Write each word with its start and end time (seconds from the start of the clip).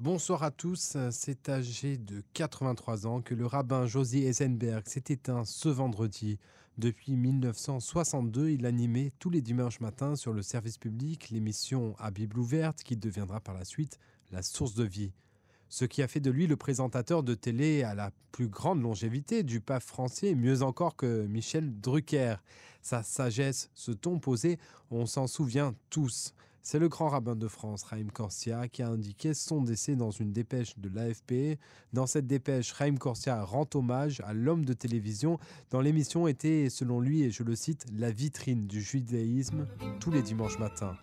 Bonsoir 0.00 0.44
à 0.44 0.52
tous, 0.52 0.96
c'est 1.10 1.48
âgé 1.48 1.98
de 1.98 2.22
83 2.32 3.08
ans 3.08 3.20
que 3.20 3.34
le 3.34 3.46
rabbin 3.46 3.84
Josie 3.84 4.22
Eisenberg 4.26 4.86
s'est 4.86 5.02
éteint 5.08 5.44
ce 5.44 5.68
vendredi. 5.68 6.38
Depuis 6.76 7.16
1962, 7.16 8.50
il 8.50 8.64
animait 8.64 9.10
tous 9.18 9.28
les 9.28 9.42
dimanches 9.42 9.80
matins 9.80 10.14
sur 10.14 10.32
le 10.32 10.40
service 10.42 10.78
public 10.78 11.30
l'émission 11.30 11.96
à 11.98 12.12
Bible 12.12 12.38
ouverte 12.38 12.84
qui 12.84 12.96
deviendra 12.96 13.40
par 13.40 13.54
la 13.54 13.64
suite 13.64 13.98
la 14.30 14.42
source 14.42 14.74
de 14.74 14.84
vie. 14.84 15.10
Ce 15.68 15.84
qui 15.84 16.00
a 16.00 16.06
fait 16.06 16.20
de 16.20 16.30
lui 16.30 16.46
le 16.46 16.56
présentateur 16.56 17.24
de 17.24 17.34
télé 17.34 17.82
à 17.82 17.96
la 17.96 18.12
plus 18.30 18.46
grande 18.46 18.80
longévité 18.80 19.42
du 19.42 19.60
pape 19.60 19.82
français, 19.82 20.36
mieux 20.36 20.62
encore 20.62 20.94
que 20.94 21.26
Michel 21.26 21.80
Drucker. 21.80 22.36
Sa 22.82 23.02
sagesse, 23.02 23.68
ce 23.74 23.90
ton 23.90 24.20
posé, 24.20 24.60
on 24.92 25.06
s'en 25.06 25.26
souvient 25.26 25.74
tous. 25.90 26.34
C'est 26.62 26.78
le 26.78 26.88
grand 26.88 27.08
rabbin 27.08 27.36
de 27.36 27.48
France, 27.48 27.82
Raïm 27.84 28.10
Corsia, 28.10 28.68
qui 28.68 28.82
a 28.82 28.88
indiqué 28.88 29.32
son 29.32 29.62
décès 29.62 29.96
dans 29.96 30.10
une 30.10 30.32
dépêche 30.32 30.78
de 30.78 30.88
l'AFP. 30.88 31.58
Dans 31.92 32.06
cette 32.06 32.26
dépêche, 32.26 32.72
Raïm 32.72 32.98
Corsia 32.98 33.42
rend 33.42 33.66
hommage 33.74 34.20
à 34.26 34.34
l'homme 34.34 34.64
de 34.64 34.74
télévision 34.74 35.38
dont 35.70 35.80
l'émission 35.80 36.28
était, 36.28 36.68
selon 36.68 37.00
lui, 37.00 37.22
et 37.22 37.30
je 37.30 37.42
le 37.42 37.56
cite, 37.56 37.86
la 37.96 38.10
vitrine 38.10 38.66
du 38.66 38.82
judaïsme 38.82 39.66
tous 40.00 40.10
les 40.10 40.22
dimanches 40.22 40.58
matins. 40.58 40.96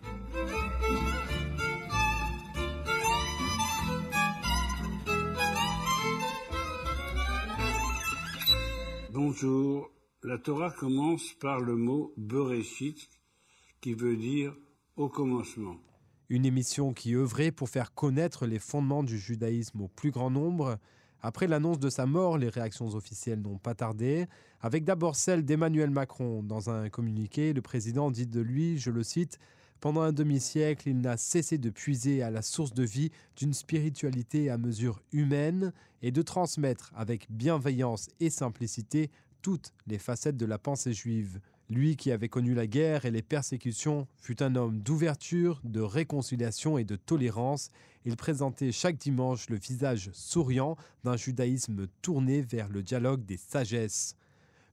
Bonjour. 9.12 9.90
La 10.22 10.38
Torah 10.38 10.70
commence 10.70 11.32
par 11.34 11.60
le 11.60 11.76
mot 11.76 12.12
Bereshit, 12.16 13.08
qui 13.80 13.94
veut 13.94 14.16
dire 14.16 14.54
au 14.96 15.08
commencement. 15.08 15.76
Une 16.28 16.44
émission 16.44 16.92
qui 16.92 17.14
œuvrait 17.14 17.52
pour 17.52 17.68
faire 17.68 17.94
connaître 17.94 18.46
les 18.46 18.58
fondements 18.58 19.04
du 19.04 19.18
judaïsme 19.18 19.82
au 19.82 19.88
plus 19.88 20.10
grand 20.10 20.30
nombre. 20.30 20.78
Après 21.22 21.46
l'annonce 21.46 21.78
de 21.78 21.88
sa 21.88 22.06
mort, 22.06 22.38
les 22.38 22.48
réactions 22.48 22.88
officielles 22.94 23.40
n'ont 23.40 23.58
pas 23.58 23.74
tardé, 23.74 24.26
avec 24.60 24.84
d'abord 24.84 25.14
celle 25.14 25.44
d'Emmanuel 25.44 25.90
Macron. 25.90 26.42
Dans 26.42 26.70
un 26.70 26.88
communiqué, 26.88 27.52
le 27.52 27.62
président 27.62 28.10
dit 28.10 28.26
de 28.26 28.40
lui, 28.40 28.78
je 28.78 28.90
le 28.90 29.02
cite, 29.02 29.38
Pendant 29.80 30.00
un 30.00 30.12
demi-siècle, 30.12 30.88
il 30.88 31.00
n'a 31.00 31.16
cessé 31.16 31.58
de 31.58 31.70
puiser 31.70 32.22
à 32.22 32.30
la 32.30 32.42
source 32.42 32.74
de 32.74 32.82
vie 32.82 33.10
d'une 33.36 33.52
spiritualité 33.52 34.50
à 34.50 34.58
mesure 34.58 35.02
humaine 35.12 35.72
et 36.02 36.10
de 36.10 36.22
transmettre 36.22 36.92
avec 36.96 37.30
bienveillance 37.30 38.08
et 38.18 38.30
simplicité 38.30 39.10
toutes 39.42 39.72
les 39.86 39.98
facettes 39.98 40.36
de 40.36 40.46
la 40.46 40.58
pensée 40.58 40.92
juive. 40.92 41.40
Lui 41.68 41.96
qui 41.96 42.12
avait 42.12 42.28
connu 42.28 42.54
la 42.54 42.68
guerre 42.68 43.06
et 43.06 43.10
les 43.10 43.22
persécutions 43.22 44.06
fut 44.18 44.40
un 44.40 44.54
homme 44.54 44.78
d'ouverture, 44.78 45.60
de 45.64 45.80
réconciliation 45.80 46.78
et 46.78 46.84
de 46.84 46.94
tolérance. 46.94 47.70
Il 48.04 48.16
présentait 48.16 48.70
chaque 48.70 48.98
dimanche 48.98 49.50
le 49.50 49.56
visage 49.56 50.10
souriant 50.12 50.76
d'un 51.02 51.16
judaïsme 51.16 51.88
tourné 52.02 52.40
vers 52.40 52.68
le 52.68 52.84
dialogue 52.84 53.24
des 53.24 53.36
sagesses. 53.36 54.14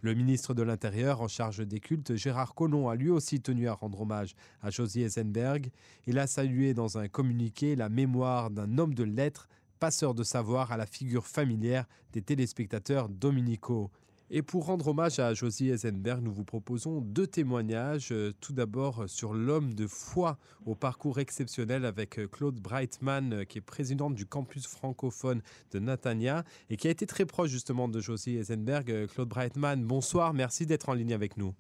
Le 0.02 0.14
ministre 0.14 0.54
de 0.54 0.62
l'Intérieur 0.62 1.22
en 1.22 1.28
charge 1.28 1.66
des 1.66 1.80
cultes, 1.80 2.16
Gérard 2.16 2.54
Collomb, 2.54 2.90
a 2.90 2.96
lui 2.96 3.10
aussi 3.10 3.42
tenu 3.42 3.68
à 3.68 3.74
rendre 3.74 4.02
hommage 4.02 4.36
à 4.62 4.70
Josie 4.70 5.02
Eisenberg. 5.02 5.72
Il 6.06 6.20
a 6.20 6.28
salué 6.28 6.76
dans 6.76 7.00
un 7.00 7.08
communiqué 7.08 7.76
la 7.76 7.90
mémoire 7.90 8.52
d'un 8.52 8.78
homme 8.78 8.94
de 8.94 9.06
lettres, 9.06 9.48
passeur 9.80 10.14
de 10.14 10.24
savoir 10.24 10.72
à 10.72 10.78
la 10.78 10.86
figure 10.86 11.26
familière 11.26 11.88
des 12.12 12.22
téléspectateurs 12.22 13.10
dominicaux. 13.10 13.90
Et 14.36 14.42
pour 14.42 14.66
rendre 14.66 14.88
hommage 14.88 15.20
à 15.20 15.36
Josie 15.36 15.70
Eisenberg, 15.70 16.24
nous 16.24 16.34
vous 16.34 16.44
proposons 16.44 17.02
deux 17.02 17.28
témoignages. 17.28 18.12
Euh, 18.12 18.34
tout 18.42 18.52
d'abord 18.52 19.04
sur 19.08 19.36
l'homme 19.36 19.76
de 19.76 19.86
foi 19.86 20.40
au 20.66 20.74
parcours 20.74 21.20
exceptionnel 21.20 21.86
avec 21.86 22.18
euh, 22.18 22.28
Claude 22.28 22.60
Breitman, 22.60 23.32
euh, 23.32 23.44
qui 23.44 23.60
est 23.60 23.62
présidente 23.62 24.16
du 24.16 24.26
campus 24.26 24.66
francophone 24.66 25.44
de 25.70 25.78
Natania 25.78 26.44
et 26.72 26.78
qui 26.78 26.88
a 26.88 26.90
été 26.90 27.06
très 27.06 27.28
proche 27.28 27.52
justement 27.52 27.88
de 27.88 28.00
Josie 28.00 28.38
Eisenberg. 28.38 29.06
Claude 29.14 29.30
Breitman, 29.30 29.86
bonsoir, 29.86 30.34
merci 30.34 30.66
d'être 30.66 30.90
en 30.90 30.94
ligne 30.94 31.14
avec 31.14 31.38
nous. 31.38 31.54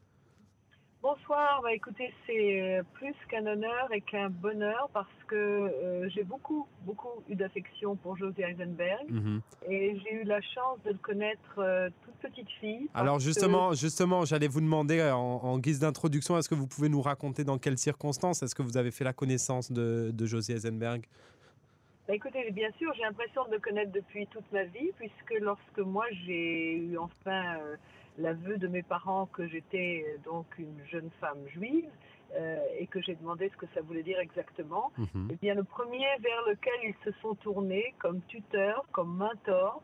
Bonsoir, 1.03 1.59
bah, 1.61 1.73
écoutez, 1.73 2.13
c'est 2.25 2.79
plus 2.93 3.13
qu'un 3.27 3.45
honneur 3.45 3.91
et 3.91 3.99
qu'un 3.99 4.29
bonheur 4.29 4.89
parce 4.93 5.09
que 5.27 5.35
euh, 5.35 6.07
j'ai 6.07 6.23
beaucoup, 6.23 6.65
beaucoup 6.85 7.09
eu 7.27 7.35
d'affection 7.35 7.97
pour 7.97 8.15
Josie 8.15 8.41
Eisenberg 8.41 9.03
Mhm. 9.09 9.41
et 9.67 9.99
j'ai 9.99 10.13
eu 10.13 10.23
la 10.23 10.39
chance 10.39 10.79
de 10.85 10.91
le 10.91 10.97
connaître 10.99 11.55
euh, 11.57 11.89
toute 12.05 12.13
petite 12.31 12.49
fille. 12.61 12.87
Alors 12.93 13.17
que- 13.17 13.23
justement, 13.23 13.73
justement, 13.73 14.23
j'allais 14.23 14.47
vous 14.47 14.61
demander 14.61 14.99
euh, 14.99 15.13
en, 15.13 15.43
en 15.43 15.59
guise 15.59 15.79
d'introduction, 15.79 16.37
est-ce 16.37 16.47
que 16.47 16.55
vous 16.55 16.67
pouvez 16.67 16.87
nous 16.87 17.01
raconter 17.01 17.43
dans 17.43 17.57
quelles 17.57 17.77
circonstances 17.77 18.41
est-ce 18.41 18.55
que 18.55 18.61
vous 18.63 18.77
avez 18.77 18.91
fait 18.91 19.03
la 19.03 19.11
connaissance 19.13 19.73
de, 19.73 20.09
de 20.13 20.25
Josie 20.25 20.53
Eisenberg? 20.53 21.03
Bah, 22.07 22.15
écoutez, 22.15 22.49
bien 22.51 22.71
sûr, 22.77 22.93
j'ai 22.95 23.01
l'impression 23.03 23.45
de 23.47 23.51
le 23.51 23.59
connaître 23.59 23.91
depuis 23.91 24.25
toute 24.27 24.49
ma 24.53 24.63
vie, 24.63 24.91
puisque 24.97 25.33
lorsque 25.41 25.79
moi 25.79 26.05
j'ai 26.25 26.77
eu 26.77 26.97
enfin 26.97 27.57
euh, 27.57 27.75
l'aveu 28.17 28.57
de 28.57 28.67
mes 28.67 28.83
parents 28.83 29.25
que 29.27 29.47
j'étais 29.47 30.05
euh, 30.07 30.17
donc 30.23 30.45
une 30.57 30.79
jeune 30.91 31.09
femme 31.19 31.39
juive 31.47 31.89
euh, 32.35 32.57
et 32.79 32.87
que 32.87 33.01
j'ai 33.01 33.15
demandé 33.15 33.49
ce 33.49 33.57
que 33.57 33.65
ça 33.73 33.81
voulait 33.81 34.03
dire 34.03 34.19
exactement, 34.19 34.91
Mhm. 34.97 35.29
eh 35.31 35.35
bien 35.41 35.55
le 35.55 35.63
premier 35.63 36.07
vers 36.19 36.41
lequel 36.47 36.73
ils 36.83 36.95
se 37.03 37.11
sont 37.21 37.35
tournés 37.35 37.93
comme 37.99 38.21
tuteur, 38.27 38.83
comme 38.91 39.15
mentor, 39.17 39.81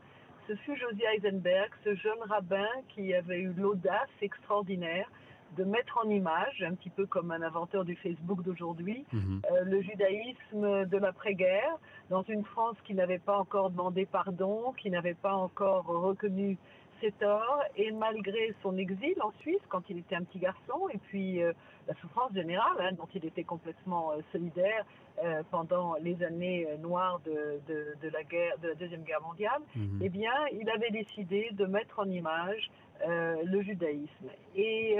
ce 0.47 0.55
fut 0.55 0.75
Josie 0.77 1.03
Eisenberg, 1.15 1.69
ce 1.83 1.93
jeune 1.95 2.21
rabbin 2.27 2.67
qui 2.89 3.13
avait 3.13 3.39
eu 3.41 3.53
l'audace 3.55 4.09
extraordinaire 4.21 5.09
de 5.57 5.63
mettre 5.63 5.99
en 6.03 6.09
image, 6.09 6.63
un 6.63 6.73
petit 6.75 6.89
peu 6.91 7.05
comme 7.07 7.31
un 7.31 7.41
inventeur 7.41 7.83
du 7.85 7.95
Facebook 7.95 8.41
d'aujourd'hui, 8.43 9.03
Mhm. 9.13 9.41
euh, 9.51 9.63
le 9.65 9.81
judaïsme 9.81 10.85
de 10.85 10.97
l'après-guerre, 10.97 11.75
dans 12.09 12.23
une 12.23 12.43
France 12.45 12.77
qui 12.85 12.93
n'avait 12.93 13.19
pas 13.19 13.37
encore 13.37 13.69
demandé 13.71 14.05
pardon, 14.05 14.73
qui 14.77 14.89
n'avait 14.89 15.13
pas 15.15 15.33
encore 15.35 15.85
reconnu 15.85 16.57
ses 17.01 17.11
torts, 17.13 17.63
et 17.75 17.91
malgré 17.91 18.53
son 18.61 18.77
exil 18.77 19.15
en 19.21 19.31
Suisse 19.39 19.61
quand 19.69 19.83
il 19.89 19.99
était 19.99 20.15
un 20.15 20.23
petit 20.23 20.39
garçon, 20.39 20.89
et 20.93 20.97
puis 20.97 21.41
euh, 21.41 21.53
la 21.87 21.93
souffrance 21.95 22.33
générale 22.33 22.77
hein, 22.79 22.91
dont 22.93 23.07
il 23.13 23.25
était 23.25 23.43
complètement 23.43 24.11
euh, 24.11 24.21
solidaire 24.31 24.85
euh, 25.23 25.43
pendant 25.51 25.95
les 25.95 26.21
années 26.23 26.67
noires 26.79 27.19
de, 27.25 27.59
de, 27.67 27.95
de 28.01 28.09
la 28.09 28.23
guerre, 28.23 28.57
de 28.59 28.69
la 28.69 28.75
deuxième 28.75 29.03
guerre 29.03 29.21
mondiale, 29.21 29.61
eh 30.01 30.09
bien, 30.09 30.33
il 30.53 30.69
avait 30.69 30.91
décidé 30.91 31.49
de 31.51 31.65
mettre 31.65 31.99
en 31.99 32.09
image 32.09 32.69
le 33.05 33.61
judaïsme. 33.61 34.29
Et 34.55 34.97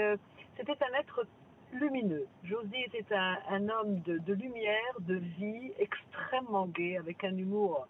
c'était 0.56 0.76
un 0.84 0.98
être 0.98 1.26
lumineux. 1.72 2.26
Josie 2.44 2.82
était 2.86 3.14
un, 3.14 3.38
un 3.48 3.68
homme 3.68 4.00
de, 4.00 4.18
de 4.18 4.34
lumière, 4.34 4.94
de 5.00 5.14
vie, 5.14 5.72
extrêmement 5.78 6.66
gai, 6.66 6.98
avec 6.98 7.24
un 7.24 7.36
humour 7.36 7.86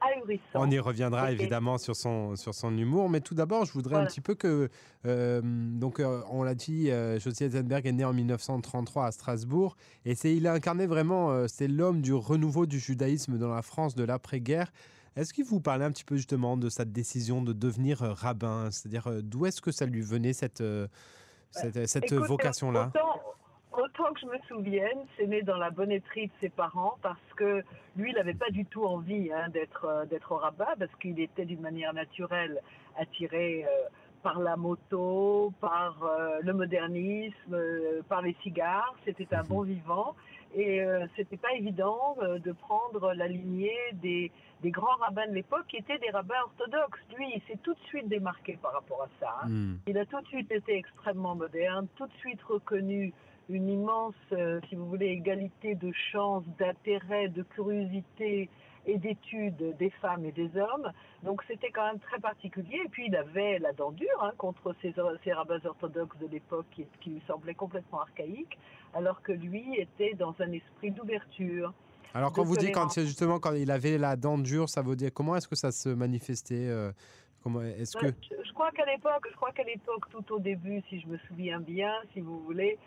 ahurissant. 0.00 0.42
On 0.54 0.70
y 0.70 0.78
reviendra 0.78 1.32
évidemment 1.32 1.78
sur 1.78 1.96
son, 1.96 2.36
sur 2.36 2.54
son 2.54 2.76
humour, 2.76 3.08
mais 3.08 3.20
tout 3.20 3.34
d'abord, 3.34 3.64
je 3.64 3.72
voudrais 3.72 3.96
un 3.96 4.06
petit 4.06 4.20
peu 4.20 4.34
que, 4.34 4.68
euh, 5.06 5.40
donc 5.44 6.00
euh, 6.00 6.22
on 6.30 6.42
l'a 6.42 6.54
dit, 6.54 6.90
euh, 6.90 7.18
Josie 7.18 7.44
Eisenberg 7.44 7.86
est 7.86 7.92
né 7.92 8.04
en 8.04 8.12
1933 8.12 9.06
à 9.06 9.12
Strasbourg, 9.12 9.76
et 10.04 10.14
c'est 10.14 10.34
il 10.34 10.46
a 10.46 10.52
incarné 10.52 10.86
vraiment, 10.86 11.30
euh, 11.30 11.46
c'est 11.48 11.68
l'homme 11.68 12.00
du 12.00 12.14
renouveau 12.14 12.66
du 12.66 12.78
judaïsme 12.78 13.38
dans 13.38 13.52
la 13.52 13.62
France 13.62 13.94
de 13.94 14.04
l'après-guerre. 14.04 14.72
Est-ce 15.16 15.34
qu'il 15.34 15.44
vous 15.44 15.60
parlait 15.60 15.84
un 15.84 15.90
petit 15.90 16.04
peu 16.04 16.16
justement 16.16 16.56
de 16.56 16.68
sa 16.68 16.84
décision 16.84 17.42
de 17.42 17.52
devenir 17.52 17.98
rabbin, 17.98 18.70
c'est-à-dire 18.70 19.22
d'où 19.22 19.44
est-ce 19.44 19.60
que 19.60 19.72
ça 19.72 19.84
lui 19.84 20.00
venait 20.02 20.32
cette, 20.32 20.62
cette, 21.50 22.12
vocation-là? 22.12 22.92
Autant, 22.94 23.29
autant 23.72 24.12
que 24.12 24.20
je 24.20 24.26
me 24.26 24.38
souvienne, 24.48 24.98
c'est 25.16 25.26
né 25.26 25.42
dans 25.42 25.56
la 25.56 25.70
bonnetterie 25.70 26.26
de 26.28 26.32
ses 26.40 26.48
parents 26.50 26.96
parce 27.02 27.18
que 27.36 27.62
lui, 27.96 28.10
il 28.10 28.14
n'avait 28.16 28.34
pas 28.34 28.50
du 28.50 28.64
tout 28.66 28.84
envie 28.84 29.32
hein, 29.32 29.48
d'être 29.50 29.84
euh, 29.84 30.04
d'être 30.06 30.32
rabbin 30.34 30.66
parce 30.78 30.94
qu'il 30.96 31.18
était 31.20 31.44
d'une 31.44 31.60
manière 31.60 31.92
naturelle 31.94 32.60
attiré 32.98 33.64
euh, 33.64 33.68
par 34.22 34.38
la 34.40 34.56
moto, 34.56 35.52
par 35.60 36.02
euh, 36.04 36.38
le 36.42 36.52
modernisme, 36.52 37.54
euh, 37.54 38.02
par 38.08 38.22
les 38.22 38.34
cigares. 38.42 38.94
C'était 39.04 39.34
un 39.34 39.44
bon 39.44 39.62
vivant 39.62 40.14
et 40.54 40.82
c'était 41.14 41.36
pas 41.36 41.52
évident 41.52 42.16
de 42.20 42.50
prendre 42.50 43.12
la 43.14 43.28
lignée 43.28 43.78
des 43.92 44.32
des 44.62 44.72
grands 44.72 44.96
rabbins 44.96 45.26
de 45.28 45.32
l'époque 45.32 45.64
qui 45.68 45.76
étaient 45.76 45.98
des 45.98 46.10
rabbins 46.10 46.42
orthodoxes. 46.44 47.00
Lui, 47.16 47.26
il 47.34 47.40
s'est 47.42 47.58
tout 47.62 47.72
de 47.72 47.78
suite 47.86 48.08
démarqué 48.08 48.58
par 48.60 48.72
rapport 48.72 49.02
à 49.02 49.08
ça. 49.20 49.36
hein. 49.42 49.48
Hmm. 49.48 49.78
Il 49.86 49.96
a 49.96 50.04
tout 50.06 50.20
de 50.20 50.26
suite 50.26 50.50
été 50.50 50.76
extrêmement 50.76 51.34
moderne, 51.36 51.86
tout 51.96 52.06
de 52.06 52.12
suite 52.14 52.42
reconnu 52.42 53.12
une 53.50 53.68
immense, 53.68 54.14
euh, 54.32 54.60
si 54.68 54.76
vous 54.76 54.86
voulez, 54.86 55.06
égalité 55.06 55.74
de 55.74 55.92
chance, 56.12 56.44
d'intérêt, 56.58 57.28
de 57.28 57.42
curiosité 57.42 58.48
et 58.86 58.96
d'études 58.96 59.76
des 59.78 59.90
femmes 60.00 60.24
et 60.24 60.32
des 60.32 60.50
hommes. 60.56 60.90
Donc 61.22 61.42
c'était 61.46 61.70
quand 61.70 61.84
même 61.84 61.98
très 61.98 62.18
particulier. 62.18 62.80
Et 62.84 62.88
puis 62.88 63.06
il 63.08 63.16
avait 63.16 63.58
la 63.58 63.72
dent 63.72 63.92
dure 63.92 64.22
hein, 64.22 64.32
contre 64.38 64.74
ces, 64.80 64.94
ces 65.24 65.32
rabbins 65.32 65.60
orthodoxes 65.64 66.16
de 66.18 66.26
l'époque 66.26 66.66
qui, 66.70 66.86
qui 67.00 67.10
lui 67.10 67.22
semblaient 67.26 67.54
complètement 67.54 68.00
archaïques, 68.00 68.58
alors 68.94 69.20
que 69.22 69.32
lui 69.32 69.76
était 69.78 70.14
dans 70.14 70.34
un 70.40 70.52
esprit 70.52 70.92
d'ouverture. 70.92 71.72
Alors 72.14 72.32
quand 72.32 72.42
vous 72.42 72.56
dites 72.56 72.72
quand 72.72 72.92
justement 72.98 73.38
quand 73.38 73.52
il 73.52 73.70
avait 73.70 73.98
la 73.98 74.16
dent 74.16 74.38
dure, 74.38 74.68
ça 74.68 74.82
veut 74.82 74.96
dire 74.96 75.10
comment 75.12 75.36
est-ce 75.36 75.46
que 75.46 75.56
ça 75.56 75.70
se 75.70 75.88
manifestait 75.88 76.68
euh, 76.68 76.90
Comment 77.42 77.62
est-ce 77.62 77.96
que 77.96 78.06
Ouais, 78.06 78.14
je, 78.22 78.36
je 78.46 78.52
crois 78.52 78.70
qu'à 78.72 78.84
l'époque, 78.84 79.26
je 79.30 79.36
crois 79.36 79.52
qu'à 79.52 79.62
l'époque, 79.64 80.04
tout 80.10 80.34
au 80.34 80.38
début, 80.38 80.82
si 80.88 81.00
je 81.00 81.06
me 81.06 81.16
souviens 81.28 81.58
bien, 81.58 81.92
si 82.12 82.20
vous 82.20 82.38
voulez, 82.40 82.78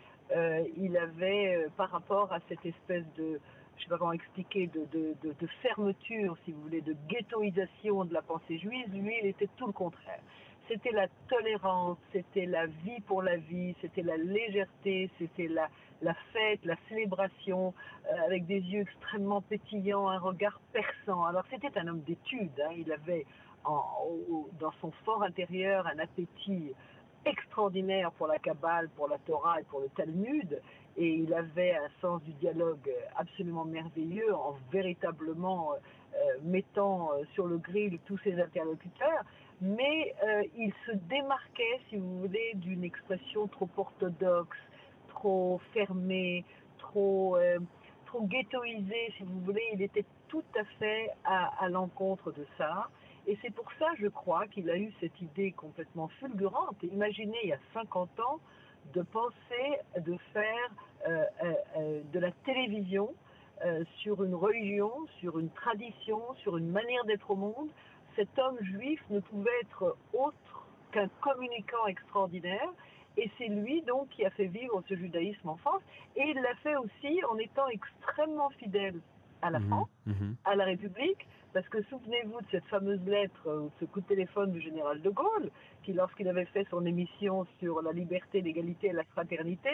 il 0.76 0.96
avait, 0.96 1.56
euh, 1.56 1.68
par 1.76 1.90
rapport 1.90 2.32
à 2.32 2.40
cette 2.48 2.64
espèce 2.64 3.04
de 3.16 3.40
je 3.76 3.86
sais 3.86 4.14
expliquer, 4.14 4.68
de, 4.68 5.46
fermeture, 5.60 6.36
si 6.44 6.52
vous 6.52 6.62
voulez, 6.62 6.80
de 6.80 6.94
ghettoisation 7.08 8.04
de 8.04 8.14
la 8.14 8.22
pensée 8.22 8.56
juive, 8.58 8.86
lui, 8.94 9.16
il 9.20 9.26
était 9.26 9.48
tout 9.56 9.66
le 9.66 9.72
contraire. 9.72 10.20
C'était 10.68 10.92
la 10.92 11.08
tolérance, 11.28 11.98
c'était 12.12 12.46
la 12.46 12.66
vie 12.66 13.00
pour 13.06 13.20
la 13.20 13.36
vie, 13.36 13.74
c'était 13.80 14.02
la 14.02 14.16
légèreté, 14.16 15.10
c'était 15.18 15.48
la, 15.48 15.68
fête, 16.32 16.64
la 16.64 16.76
célébration, 16.88 17.74
euh, 18.06 18.26
avec 18.26 18.46
des 18.46 18.60
yeux 18.60 18.82
extrêmement 18.82 19.42
pétillants, 19.42 20.08
un 20.08 20.20
regard 20.20 20.60
perçant. 20.72 21.24
Alors 21.24 21.44
c'était 21.50 21.76
un 21.76 21.88
homme 21.88 22.02
d'études, 22.02 22.60
hein. 22.64 22.72
il 22.76 22.90
avait 22.92 23.26
dans 23.64 24.72
son 24.80 24.90
fort 25.04 25.22
intérieur 25.22 25.86
un 25.86 25.98
appétit 25.98 26.72
extraordinaire 27.24 28.10
pour 28.12 28.26
la 28.26 28.38
Kabbale, 28.38 28.88
pour 28.96 29.08
la 29.08 29.18
Torah 29.18 29.60
et 29.60 29.64
pour 29.64 29.80
le 29.80 29.88
Talmud, 29.88 30.60
et 30.96 31.08
il 31.08 31.34
avait 31.34 31.74
un 31.74 31.88
sens 32.00 32.22
du 32.22 32.32
dialogue 32.34 32.90
absolument 33.16 33.64
merveilleux 33.64 34.34
en 34.34 34.56
véritablement 34.70 35.72
euh, 35.72 36.18
mettant 36.42 37.10
euh, 37.12 37.24
sur 37.34 37.46
le 37.46 37.58
grill 37.58 37.98
tous 38.06 38.18
ses 38.18 38.40
interlocuteurs, 38.40 39.24
mais 39.60 40.14
il 40.56 40.72
se 40.84 40.92
démarquait, 40.92 41.80
si 41.88 41.96
vous 41.96 42.20
voulez, 42.20 42.52
d'une 42.54 42.84
expression 42.84 43.46
trop 43.46 43.68
orthodoxe, 43.76 44.58
trop 45.08 45.60
fermé, 45.72 46.44
trop, 46.78 47.36
euh, 47.36 47.58
trop 48.06 48.22
ghettoisé, 48.26 49.12
si 49.16 49.22
vous 49.24 49.40
voulez. 49.40 49.64
Il 49.72 49.82
était 49.82 50.04
tout 50.28 50.44
à 50.58 50.64
fait 50.78 51.10
à, 51.24 51.68
l'encontre 51.68 52.32
de 52.32 52.46
ça. 52.58 52.88
Et 53.26 53.38
c'est 53.42 53.52
pour 53.54 53.70
ça, 53.78 53.86
je 53.98 54.06
crois, 54.08 54.46
qu'il 54.48 54.68
a 54.70 54.76
eu 54.76 54.92
cette 55.00 55.20
idée 55.20 55.52
complètement 55.52 56.08
fulgurante. 56.20 56.76
Imaginez, 56.82 57.38
il 57.42 57.48
y 57.50 57.52
a 57.52 57.58
50 57.72 58.20
ans, 58.20 58.40
de 58.92 59.02
penser 59.02 59.78
de 59.98 60.16
faire 60.34 60.70
euh, 61.08 61.24
euh, 61.76 62.02
de 62.12 62.18
la 62.18 62.30
télévision 62.44 63.14
sur 64.00 64.22
une 64.24 64.34
religion, 64.34 64.90
sur 65.20 65.38
une 65.38 65.48
tradition, 65.48 66.20
sur 66.42 66.58
une 66.58 66.70
manière 66.70 67.02
d'être 67.04 67.30
au 67.30 67.36
monde. 67.36 67.70
Cet 68.14 68.38
homme 68.38 68.58
juif 68.60 69.02
ne 69.08 69.20
pouvait 69.20 69.58
être 69.62 69.96
autre 70.12 70.66
qu'un 70.92 71.08
communicant 71.22 71.86
extraordinaire. 71.86 72.68
Et 73.16 73.30
c'est 73.38 73.48
lui 73.48 73.82
donc 73.82 74.08
qui 74.10 74.24
a 74.24 74.30
fait 74.30 74.46
vivre 74.46 74.82
ce 74.88 74.94
judaïsme 74.96 75.48
en 75.48 75.56
France. 75.56 75.82
Et 76.16 76.22
il 76.22 76.34
l'a 76.34 76.54
fait 76.56 76.76
aussi 76.76 77.24
en 77.30 77.38
étant 77.38 77.68
extrêmement 77.68 78.50
fidèle 78.50 79.00
à 79.42 79.50
la 79.50 79.60
mhm, 79.60 79.68
France, 79.68 79.88
mhm. 80.06 80.36
à 80.44 80.56
la 80.56 80.64
République, 80.64 81.26
parce 81.54 81.68
que 81.68 81.80
souvenez-vous 81.84 82.40
de 82.40 82.46
cette 82.50 82.66
fameuse 82.66 83.00
lettre, 83.06 83.46
euh, 83.46 83.68
ce 83.78 83.84
coup 83.84 84.00
de 84.00 84.06
téléphone 84.06 84.50
du 84.50 84.60
général 84.60 85.00
de 85.00 85.08
Gaulle, 85.08 85.50
qui 85.84 85.92
lorsqu'il 85.92 86.28
avait 86.28 86.46
fait 86.46 86.66
son 86.68 86.84
émission 86.84 87.46
sur 87.60 87.80
la 87.80 87.92
liberté, 87.92 88.40
l'égalité 88.40 88.88
et 88.88 88.92
la 88.92 89.04
fraternité, 89.04 89.70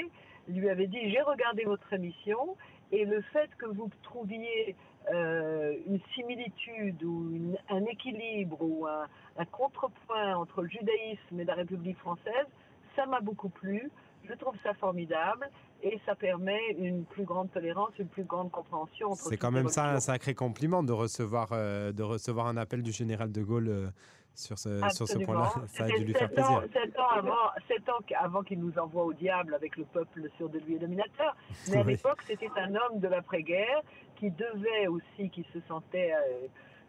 lui 0.46 0.68
avait 0.68 0.86
dit 0.86 1.10
j'ai 1.10 1.22
regardé 1.22 1.64
votre 1.64 1.90
émission 1.94 2.56
et 2.92 3.06
le 3.06 3.22
fait 3.22 3.48
que 3.56 3.64
vous 3.64 3.88
trouviez 4.02 4.76
euh, 5.10 5.74
une 5.86 6.00
similitude 6.14 7.02
ou 7.02 7.56
un 7.70 7.84
équilibre 7.86 8.58
ou 8.60 8.86
un 8.86 9.44
contrepoint 9.46 10.36
entre 10.36 10.62
le 10.62 10.68
judaïsme 10.68 11.40
et 11.40 11.44
la 11.44 11.54
République 11.54 11.98
française, 11.98 12.46
ça 12.94 13.06
m'a 13.06 13.20
beaucoup 13.20 13.48
plu. 13.48 13.90
Je 14.30 14.36
trouve 14.36 14.54
ça 14.62 14.74
formidable 14.74 15.48
et 15.82 15.98
ça 16.06 16.14
permet 16.14 16.60
une 16.78 17.04
plus 17.04 17.24
grande 17.24 17.50
tolérance, 17.50 17.90
une 17.98 18.08
plus 18.08 18.24
grande 18.24 18.50
compréhension. 18.50 19.14
C'est 19.14 19.36
quand 19.36 19.50
même 19.50 19.68
ça 19.68 19.90
un 19.90 20.00
sacré 20.00 20.34
compliment 20.34 20.82
de 20.82 20.92
recevoir, 20.92 21.48
euh, 21.52 21.92
de 21.92 22.02
recevoir 22.02 22.46
un 22.46 22.56
appel 22.56 22.82
du 22.82 22.92
général 22.92 23.32
de 23.32 23.42
Gaulle 23.42 23.68
euh, 23.68 23.88
sur 24.34 24.56
ce, 24.58 24.80
sur 24.90 25.08
ce 25.08 25.18
point-là. 25.18 25.52
Ça 25.66 25.84
a 25.84 25.88
dû 25.88 26.04
lui 26.04 26.14
faire 26.14 26.30
plaisir. 26.30 26.62
Sept 26.72 26.96
ans 26.98 27.08
avant, 27.08 27.50
sept 27.66 27.88
ans 27.88 27.98
avant 28.20 28.42
qu'il 28.42 28.60
nous 28.60 28.78
envoie 28.78 29.04
au 29.04 29.12
diable 29.12 29.54
avec 29.54 29.76
le 29.76 29.84
peuple 29.84 30.28
sur 30.36 30.48
de 30.48 30.58
lui 30.60 30.76
et 30.76 30.78
dominateur. 30.78 31.34
Mais 31.70 31.78
à 31.78 31.82
l'époque, 31.82 32.22
c'était 32.26 32.50
un 32.56 32.74
homme 32.74 33.00
de 33.00 33.08
l'après-guerre 33.08 33.82
qui 34.16 34.30
devait 34.30 34.86
aussi, 34.86 35.30
qui 35.30 35.44
se 35.52 35.60
sentait... 35.66 36.12
Euh, 36.12 36.46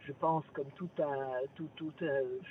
je 0.07 0.13
pense, 0.13 0.43
comme 0.53 0.69
tout, 0.75 0.89
un, 0.97 1.45
tout, 1.53 1.69
tout 1.75 1.93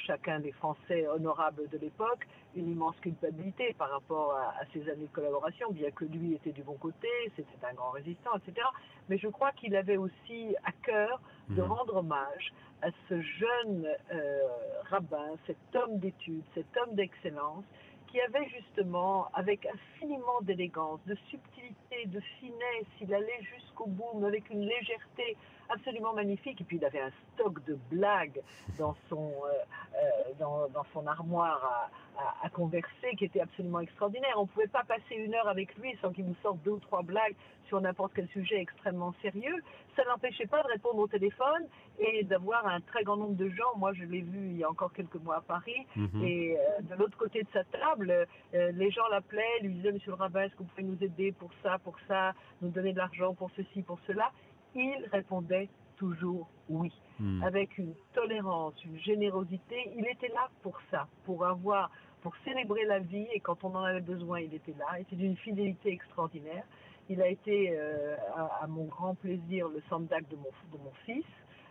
chacun 0.07 0.39
des 0.39 0.53
Français 0.53 1.09
honorables 1.09 1.69
de 1.69 1.79
l'époque, 1.79 2.25
une 2.55 2.71
immense 2.71 2.97
culpabilité 3.01 3.75
par 3.79 3.91
rapport 3.91 4.33
à, 4.35 4.65
ses 4.73 4.89
années 4.91 5.07
de 5.07 5.13
collaboration, 5.13 5.71
bien 5.71 5.91
que 5.91 6.05
lui 6.05 6.35
était 6.35 6.53
du 6.53 6.63
bon 6.63 6.75
côté, 6.75 7.09
c'était 7.37 7.67
un 7.67 7.75
grand 7.75 7.91
résistant, 7.91 8.31
etc. 8.37 8.67
Mais 9.09 9.19
je 9.19 9.29
crois 9.29 9.53
qu'il 9.53 9.77
avait 9.77 9.97
aussi 9.97 10.57
à 10.65 10.73
cœur 10.73 11.21
de 11.49 11.63
mhm. 11.63 11.73
rendre 11.73 11.97
hommage 11.97 12.53
à 12.83 12.89
ce 13.09 13.21
jeune 13.21 13.89
euh, 14.13 14.41
rabbin, 14.89 15.37
cet 15.47 15.59
homme 15.75 15.99
d'études, 15.99 16.45
cet 16.55 16.67
homme 16.77 16.95
d'excellence, 16.95 17.65
qui 18.11 18.21
avait 18.21 18.49
justement, 18.49 19.29
avec 19.35 19.67
infiniment 19.67 20.41
d'élégance, 20.43 21.01
de 21.07 21.15
subtilité, 21.31 22.07
de 22.07 22.21
finesse, 22.41 22.87
il 23.01 23.15
allait 23.15 23.43
jusqu'au 23.43 23.87
bout, 23.87 24.19
mais 24.19 24.27
avec 24.27 24.51
une 24.51 24.63
légèreté 24.65 25.37
absolument 25.71 26.13
magnifique. 26.13 26.61
Et 26.61 26.65
puis 26.65 26.77
il 26.77 26.85
avait 26.85 27.01
un 27.01 27.13
stock 27.35 27.65
de 27.65 27.79
blagues 27.91 28.41
dans 28.79 28.97
son, 29.09 29.33
euh, 29.45 29.97
euh, 29.97 30.33
dans, 30.39 30.69
dans, 30.69 30.85
son 30.93 31.07
armoire 31.07 31.91
à, 32.19 32.47
à, 32.47 32.51
converser 32.51 33.15
qui 33.17 33.25
était 33.25 33.41
absolument 33.41 33.81
extraordinaire. 33.81 34.35
On 34.37 34.43
ne 34.43 34.47
pouvait 34.47 34.67
pas 34.67 34.85
passer 34.85 35.15
une 35.15 35.35
heure 35.35 35.49
avec 35.49 35.75
lui 35.77 35.97
sans 36.01 36.13
qu'il 36.13 36.27
nous 36.27 36.37
sorte 36.43 36.59
deux 36.63 36.73
ou 36.73 36.81
trois 36.81 37.03
blagues 37.03 37.35
sur 37.69 37.81
n'importe 37.81 38.13
quel 38.15 38.29
sujet 38.29 38.61
extrêmement 38.61 39.15
sérieux. 39.23 39.63
Ça 39.97 40.05
n'empêchait 40.05 40.47
pas 40.47 40.63
de 40.63 40.69
répondre 40.69 40.99
au 40.99 41.07
téléphone 41.07 41.67
et 41.99 42.25
d'avoir 42.25 42.67
un 42.67 42.81
très 42.81 43.05
grand 43.05 43.17
nombre 43.17 43.37
de 43.37 43.49
gens. 43.49 43.77
Moi, 43.77 43.93
je 43.93 44.05
l'ai 44.05 44.23
vu 44.23 44.51
il 44.51 44.57
y 44.59 44.65
a 44.65 44.71
encore 44.71 44.93
quelques 44.93 45.23
mois 45.23 45.37
à 45.37 45.41
Paris. 45.41 45.87
Mhm. 45.97 46.25
Et 46.25 46.57
euh, 46.57 46.83
de 46.83 46.95
l'autre 46.97 47.17
côté 47.17 47.43
de 47.43 47.49
sa 47.53 47.65
table, 47.65 48.27
les 48.53 48.91
gens 48.91 49.07
l'appelaient, 49.11 49.61
lui 49.63 49.75
disaient, 49.75 49.93
Monsieur 49.93 50.11
le 50.11 50.17
rabbin, 50.17 50.43
est-ce 50.43 50.55
que 50.55 50.59
vous 50.59 50.69
pouvez 50.75 50.83
nous 50.83 50.99
aider 51.01 51.33
pour 51.33 51.51
ça, 51.63 51.79
pour 51.79 51.97
ça, 52.09 52.33
nous 52.61 52.71
donner 52.71 52.93
de 52.93 52.99
l'argent 52.99 53.35
pour 53.35 53.51
ceci, 53.57 53.83
pour 53.83 53.99
cela? 54.07 54.33
Il 54.75 55.09
répondait 55.13 55.69
toujours 55.97 56.49
oui, 56.69 56.93
hmm. 57.19 57.43
avec 57.43 57.77
une 57.79 57.95
tolérance, 58.15 58.75
une 58.85 58.99
générosité. 59.01 59.91
Il 59.97 60.07
était 60.07 60.29
là 60.29 60.49
pour 60.63 60.79
ça, 60.91 61.09
pour 61.25 61.45
avoir, 61.45 61.91
pour 62.23 62.33
célébrer 62.45 62.85
la 62.87 63.01
vie 63.01 63.27
et 63.35 63.41
quand 63.41 63.65
on 63.65 63.75
en 63.75 63.85
avait 63.85 64.01
besoin, 64.01 64.41
il 64.41 64.55
était 64.55 64.75
là. 64.79 64.87
Il 64.99 65.03
était 65.03 65.17
d'une 65.17 65.37
fidélité 65.37 65.93
extraordinaire. 65.93 66.65
Il 67.09 67.21
a 67.21 67.29
été, 67.29 67.73
euh, 67.73 68.17
à, 68.61 68.67
mon 68.69 68.85
grand 68.85 69.15
plaisir, 69.17 69.69
le 69.69 69.83
sandak 69.89 70.29
de 70.29 70.37
mon, 70.37 70.51
de 70.73 70.83
mon 70.83 70.93
fils. 71.05 71.25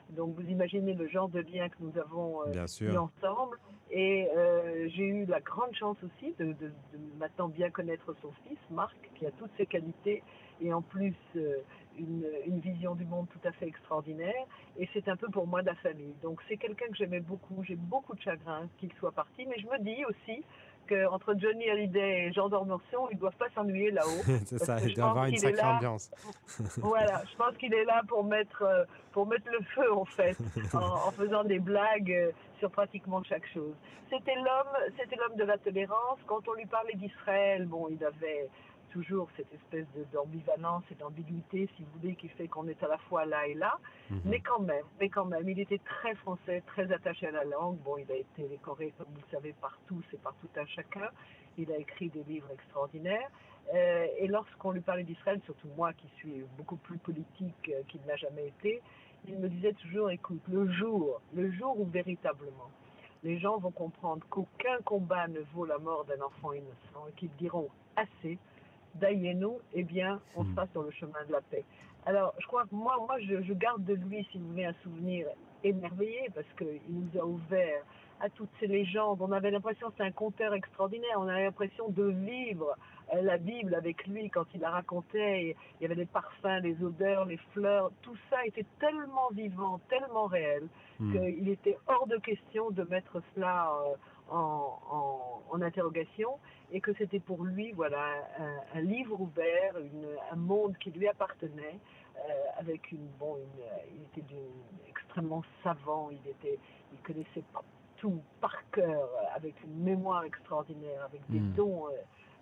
Donc 0.10 0.36
vous 0.36 0.48
imaginez 0.50 0.94
le 0.94 1.08
genre 1.08 1.30
de 1.30 1.40
lien 1.40 1.70
que 1.70 1.78
nous 1.80 1.98
avons 1.98 2.42
euh, 2.48 2.98
ensemble. 2.98 3.58
Et 3.92 4.28
euh, 4.36 4.88
j'ai 4.90 5.08
eu 5.08 5.26
la 5.26 5.40
grande 5.40 5.74
chance 5.74 5.98
aussi 6.04 6.34
de, 6.38 6.54
de, 6.54 6.72
maintenant 7.18 7.48
bien 7.48 7.70
connaître 7.70 8.14
son 8.22 8.32
fils, 8.48 8.60
Marc, 8.70 8.96
qui 9.16 9.26
a 9.26 9.32
toutes 9.32 9.52
ses 9.58 9.66
qualités 9.66 10.22
et 10.62 10.74
en 10.74 10.82
plus 10.82 11.16
euh, 11.36 11.58
une, 12.00 12.60
vision 12.60 12.96
du 12.96 13.06
monde 13.06 13.28
tout 13.30 13.48
à 13.48 13.52
fait 13.54 13.68
extraordinaire. 13.68 14.46
Et 14.78 14.90
c'est 14.94 15.08
un 15.08 15.16
peu 15.16 15.30
pour 15.30 15.48
moi 15.48 15.62
de 15.62 15.68
la 15.68 15.76
famille. 15.76 16.14
Donc 16.22 16.42
c'est 16.48 16.58
quelqu'un 16.58 16.88
que 16.88 16.96
j'aimais 16.96 17.20
beaucoup. 17.20 17.64
J'ai 17.64 17.76
beaucoup 17.76 18.16
de 18.16 18.22
chagrin 18.22 18.68
qu'il 18.80 18.92
soit 19.00 19.12
parti. 19.12 19.46
Mais 19.46 19.58
je 19.60 19.68
me 19.68 19.80
dis 19.80 20.04
aussi 20.06 20.44
qu'entre 20.90 21.36
Johnny 21.38 21.70
Hallyday 21.70 22.28
et 22.28 22.34
Jean 22.34 22.50
Dormurson, 22.50 23.08
ils 23.12 23.16
ne 23.16 23.20
doivent 23.20 23.38
pas 23.38 23.50
s'ennuyer 23.54 23.92
là-haut. 23.92 24.24
c'est 24.46 24.58
ça, 24.58 24.78
il 24.82 24.96
doit 24.96 25.10
avoir 25.10 25.26
une 25.26 25.38
sacrée 25.38 25.62
ambiance. 25.62 26.12
voilà, 26.78 27.24
je 27.32 27.38
pense 27.38 27.56
qu'il 27.58 27.74
est 27.74 27.86
là 27.86 28.02
pour 28.08 28.24
mettre, 28.24 28.64
euh, 28.64 28.86
pour 29.12 29.28
mettre 29.28 29.50
le 29.52 29.64
feu 29.76 29.94
en 29.94 30.06
fait, 30.06 30.38
en, 30.74 31.12
faisant 31.12 31.44
des 31.44 31.60
blagues 31.60 32.12
euh, 32.12 32.32
sur 32.60 32.72
pratiquement 32.72 33.24
chaque 33.24 33.48
chose. 33.54 33.74
C'était 34.10 34.36
l'homme, 34.36 34.92
c'était 34.98 35.16
l'homme 35.16 35.38
de 35.38 35.44
la 35.44 35.58
tolérance. 35.60 36.18
Quand 36.26 36.48
on 36.48 36.54
lui 36.54 36.66
parlait 36.66 36.96
d'Israël, 36.96 37.66
bon, 37.66 37.88
il 37.90 38.04
avait 38.04 38.50
toujours 38.92 39.28
cette 39.36 39.54
espèce 39.54 39.86
d'ambivalence 40.12 40.84
et 40.92 40.96
d'ambiguïté, 40.96 41.70
si 41.76 41.84
vous 41.84 42.00
voulez, 42.00 42.16
qui 42.16 42.28
fait 42.30 42.48
qu'on 42.48 42.68
est 42.68 42.82
à 42.84 42.88
la 42.88 42.98
fois 42.98 43.26
là 43.26 43.48
et 43.48 43.54
là. 43.54 43.78
Mhm. 44.10 44.22
Mais 44.26 44.40
quand 44.40 44.60
même, 44.60 44.86
mais 45.00 45.10
quand 45.10 45.26
même, 45.26 45.48
il 45.48 45.60
était 45.60 45.80
très 45.80 46.16
français, 46.16 46.64
très 46.68 46.92
attaché 46.92 47.28
à 47.28 47.32
la 47.32 47.44
langue. 47.44 47.78
Bon, 47.80 47.98
il 47.98 48.12
a 48.12 48.16
été 48.16 48.48
décoré, 48.48 48.94
comme 48.98 49.08
vous 49.08 49.22
le 49.22 49.32
savez, 49.32 49.54
partout, 49.62 50.02
c'est 50.12 50.22
par 50.22 50.34
tout 50.36 50.50
un 50.60 50.66
chacun. 50.66 51.10
Il 51.58 51.72
a 51.72 51.78
écrit 51.78 52.10
des 52.10 52.24
livres 52.24 52.50
extraordinaires. 52.52 53.30
Euh, 53.74 54.08
et 54.18 54.28
lorsqu'on 54.28 54.72
lui 54.72 54.82
parlait 54.82 55.04
d'Israël, 55.04 55.40
surtout 55.46 55.68
moi 55.78 55.94
qui 55.94 56.08
suis 56.18 56.44
beaucoup 56.58 56.78
plus 56.78 56.98
politique 56.98 57.70
euh, 57.70 57.84
qu'il 57.88 58.02
n'a 58.08 58.16
jamais 58.16 58.48
été, 58.48 58.82
il 59.28 59.38
me 59.38 59.48
disait 59.50 59.74
toujours, 59.74 60.10
écoute, 60.10 60.42
le 60.48 60.72
jour, 60.72 61.22
le 61.36 61.52
jour 61.52 61.80
où 61.80 61.86
véritablement 61.86 62.72
les 63.24 63.38
gens 63.40 63.58
vont 63.58 63.72
comprendre 63.72 64.26
qu'aucun 64.30 64.78
combat 64.86 65.28
ne 65.28 65.42
vaut 65.54 65.66
la 65.66 65.78
mort 65.78 66.06
d'un 66.06 66.22
enfant 66.22 66.54
innocent 66.54 67.08
et 67.10 67.12
qu'ils 67.14 67.36
diront 67.38 67.70
assez, 67.96 68.38
Dayenu, 68.96 69.58
eh 69.74 69.84
bien, 69.84 70.20
on 70.36 70.44
hmm. 70.44 70.56
sera 70.56 70.68
sur 70.68 70.84
le 70.84 70.92
chemin 70.92 71.24
de 71.28 71.32
la 71.32 71.42
paix. 71.42 71.64
Alors, 72.06 72.34
je 72.40 72.48
crois 72.48 72.64
que 72.64 72.74
moi, 72.74 72.96
moi 72.98 73.20
je, 73.20 73.54
garde 73.54 73.84
de 73.84 73.94
lui, 73.94 74.26
si 74.32 74.38
vous 74.38 74.48
voulez, 74.50 74.66
un 74.66 74.76
souvenir 74.84 75.28
émerveillé 75.64 76.30
parce 76.34 76.48
qu'il 76.58 76.80
nous 76.90 77.20
a 77.20 77.26
ouvert 77.26 77.84
à 78.20 78.30
toutes 78.30 78.50
ces 78.60 78.68
légendes. 78.68 79.22
On 79.22 79.32
avait 79.32 79.52
l'impression 79.52 79.90
c'était 79.92 80.04
un 80.04 80.12
conteur 80.12 80.54
extraordinaire. 80.54 81.18
On 81.18 81.28
avait 81.28 81.46
l'impression 81.46 81.90
de 81.90 82.06
vivre 82.06 82.76
euh, 83.14 83.22
la 83.22 83.38
Bible 83.38 83.76
avec 83.76 84.06
lui 84.08 84.30
quand 84.30 84.46
il 84.54 84.62
la 84.62 84.72
racontait. 84.72 85.56
Il 85.80 85.84
y 85.84 85.86
avait 85.86 85.96
des 85.96 86.06
parfums, 86.06 86.62
des 86.62 86.82
odeurs, 86.84 87.26
les 87.26 87.40
fleurs. 87.54 87.92
Tout 88.02 88.18
ça 88.30 88.46
était 88.46 88.66
tellement 88.80 89.30
vivant, 89.32 89.80
tellement 89.90 90.28
réel, 90.28 90.68
hmm. 91.00 91.12
qu'il 91.12 91.50
était 91.50 91.78
hors 91.88 92.08
de 92.08 92.18
question 92.18 92.72
de 92.72 92.84
mettre 92.84 93.22
cela 93.36 93.72
euh, 93.72 93.96
en, 94.32 95.62
interrogation 95.62 96.40
et 96.72 96.80
que 96.80 96.94
c'était 96.94 97.20
pour 97.20 97.44
lui 97.44 97.74
voilà 97.74 98.14
un, 98.74 98.80
livre 98.80 99.20
ouvert, 99.20 99.74
un 100.32 100.36
monde 100.38 100.78
qui 100.80 100.90
lui 100.92 101.06
appartenait 101.06 101.80
avec 102.58 102.92
une, 102.94 103.08
bon, 103.20 103.38
il 103.94 104.04
était 104.04 104.36
extrêmement 104.88 105.44
savant, 105.64 106.10
il, 106.12 106.30
était, 106.30 106.58
il 106.94 107.00
connaissait 107.00 107.44
tout 108.00 108.22
par 108.42 108.56
cœur, 108.72 109.10
avec 109.36 109.56
une 109.64 109.84
mémoire 109.84 110.24
extraordinaire, 110.24 111.04
avec 111.04 111.22
des 111.30 111.40
hmm. 111.40 111.54
dons 111.54 111.86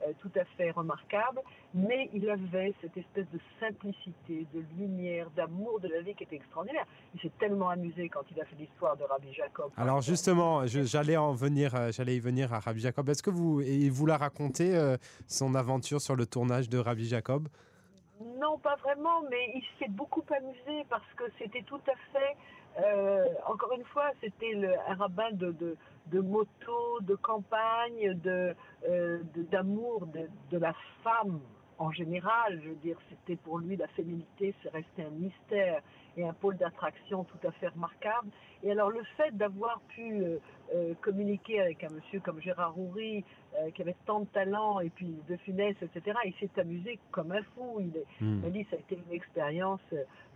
euh, 0.04 0.14
tout 0.20 0.32
à 0.40 0.46
fait 0.56 0.70
remarquable, 0.70 1.42
mais 1.74 2.08
il 2.14 2.30
avait 2.30 2.74
cette 2.82 2.96
espèce 2.96 3.26
de 3.32 3.40
simplicité, 3.60 4.46
de 4.54 4.64
lumière, 4.78 5.28
d'amour 5.36 5.80
de 5.80 5.88
la 5.88 6.02
vie 6.02 6.14
qui 6.14 6.24
était 6.24 6.36
extraordinaire. 6.36 6.86
Il 7.16 7.22
s'est 7.22 7.32
tellement 7.40 7.70
amusé 7.70 8.08
quand 8.08 8.22
il 8.30 8.40
a 8.40 8.46
fait 8.46 8.56
l'histoire 8.60 8.96
de 8.96 9.04
Rabbi 9.04 9.34
Jacob. 9.34 9.72
Alors 9.76 10.02
justement, 10.02 10.68
j'allais 10.68 11.18
en 11.18 11.34
venir, 11.34 11.74
euh, 11.74 11.92
j'allais 11.92 12.16
y 12.16 12.20
venir 12.20 12.54
à 12.54 12.60
Rabbi 12.60 12.80
Jacob. 12.80 13.10
Est-ce 13.10 13.24
que 13.24 13.32
vous, 13.32 13.62
il 13.62 13.90
vous 13.90 14.06
l'a 14.06 14.18
raconté 14.18 14.78
euh, 14.78 14.98
son 15.26 15.56
aventure 15.56 16.00
sur 16.00 16.16
le 16.16 16.28
tournage 16.28 16.70
de 16.70 16.78
Rabbi 16.78 17.06
Jacob? 17.06 17.48
Non, 18.40 18.60
pas 18.60 18.76
vraiment, 18.76 19.24
mais 19.32 19.52
il 19.56 19.64
s'est 19.80 19.90
beaucoup 19.90 20.24
amusé 20.30 20.86
parce 20.90 21.12
que 21.16 21.24
c'était 21.40 21.64
tout 21.64 21.82
à 21.88 21.96
fait, 22.14 22.38
encore 23.46 23.74
une 23.74 23.86
fois, 23.86 24.12
c'était 24.22 24.54
un 24.88 24.96
rabbin 24.96 25.32
de, 25.32 25.76
de 26.12 26.20
moto, 26.20 27.00
de 27.02 27.16
campagne, 27.16 28.16
euh, 28.26 28.54
de, 29.36 29.44
d'amour 29.44 30.08
de, 30.08 30.28
de, 30.52 30.58
la 30.58 30.74
femme 31.04 31.40
en 31.78 31.92
général. 31.92 32.62
Je 32.64 32.70
veux 32.70 32.76
dire, 32.76 32.98
c'était 33.10 33.36
pour 33.36 33.60
lui 33.60 33.76
la 33.76 33.88
féminité, 33.90 34.54
c'est 34.62 34.70
resté 34.70 35.04
un 35.04 35.10
mystère 35.10 35.82
et 36.16 36.24
un 36.24 36.34
pôle 36.34 36.58
d'attraction 36.58 37.24
tout 37.26 37.48
à 37.48 37.52
fait 37.52 37.68
remarquable. 37.68 38.30
Et 38.64 38.72
alors 38.72 38.90
le 38.90 39.04
fait 39.18 39.36
d'avoir 39.36 39.82
pu 39.90 40.24
euh, 40.24 40.40
euh, 40.74 40.94
communiquer 41.02 41.62
avec 41.62 41.84
un 41.84 41.90
monsieur 41.90 42.20
comme 42.20 42.42
Gérard 42.42 42.78
Houry, 42.78 43.24
qui 43.74 43.82
avait 43.82 43.96
tant 44.06 44.22
de 44.22 44.26
talent, 44.28 44.80
et 44.80 44.90
puis 44.90 45.16
de 45.28 45.36
Funès, 45.38 45.76
etc., 45.82 46.18
il 46.26 46.34
s'est 46.40 46.60
amusé 46.60 47.00
comme 47.12 47.32
un 47.32 47.42
fou. 47.56 47.80
Il, 47.80 47.92
hmm. 48.26 48.42
m'a 48.42 48.50
dit 48.50 48.66
ça 48.70 48.76
a 48.76 48.80
été 48.80 48.96
une 48.96 49.14
expérience 49.14 49.82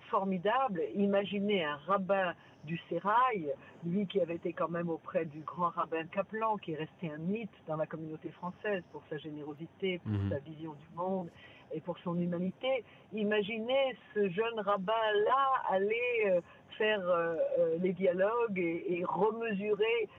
formidable. 0.10 0.82
Imaginez 0.96 1.63
un 1.63 1.78
rabbin 1.88 2.34
du 2.66 2.80
Sérail, 2.90 3.51
lui 3.86 4.06
qui 4.06 4.22
avait 4.22 4.36
été 4.36 4.54
quand 4.54 4.70
même 4.70 4.90
auprès 4.90 5.25
du 5.25 5.40
grand 5.40 5.70
rabbin 5.70 6.06
Kaplan, 6.06 6.58
qui 6.58 6.74
est 6.74 6.78
resté 6.78 7.12
un 7.12 7.18
mythe 7.18 7.50
dans 7.68 7.78
la 7.78 7.88
communauté 7.88 8.30
française 8.30 8.84
pour 8.92 9.01
sa 9.10 9.18
générosité, 9.18 10.00
pour 10.00 10.12
mhm. 10.12 10.30
sa 10.30 10.40
vision 10.40 10.74
du 10.74 10.96
monde 10.96 11.30
et 11.74 11.80
pour 11.80 11.98
son 12.00 12.20
humanité. 12.20 12.84
Imaginez 13.13 13.98
ce 14.13 14.30
jeune 14.30 14.60
rabbin-là 14.60 15.51
aller 15.70 16.25
euh, 16.28 16.42
faire 16.78 17.01
euh, 17.08 17.36
euh, 17.60 17.78
les 17.82 17.94
dialogues 17.94 18.58
et, 18.60 19.04
remesurer 19.08 20.10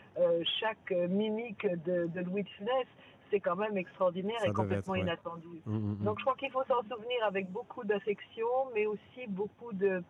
chaque 0.60 0.90
mimique 0.90 1.66
de, 1.84 2.20
Louis 2.20 2.42
de 2.42 2.48
Funès 2.50 2.86
c'est 3.30 3.40
quand 3.40 3.56
même 3.56 3.78
extraordinaire 3.78 4.44
et 4.44 4.52
complètement 4.52 4.94
inattendu. 4.94 5.62
Mm, 5.64 5.72
mm, 5.74 5.96
mm. 6.00 6.04
Donc 6.04 6.18
je 6.18 6.24
crois 6.24 6.36
qu'il 6.36 6.50
faut 6.50 6.64
s'en 6.64 6.82
souvenir 6.82 7.24
avec 7.24 7.50
beaucoup 7.50 7.82
d'affection, 7.82 8.46
mais 8.74 8.84
aussi 8.84 9.26
beaucoup 9.26 9.72
de, 9.72 10.02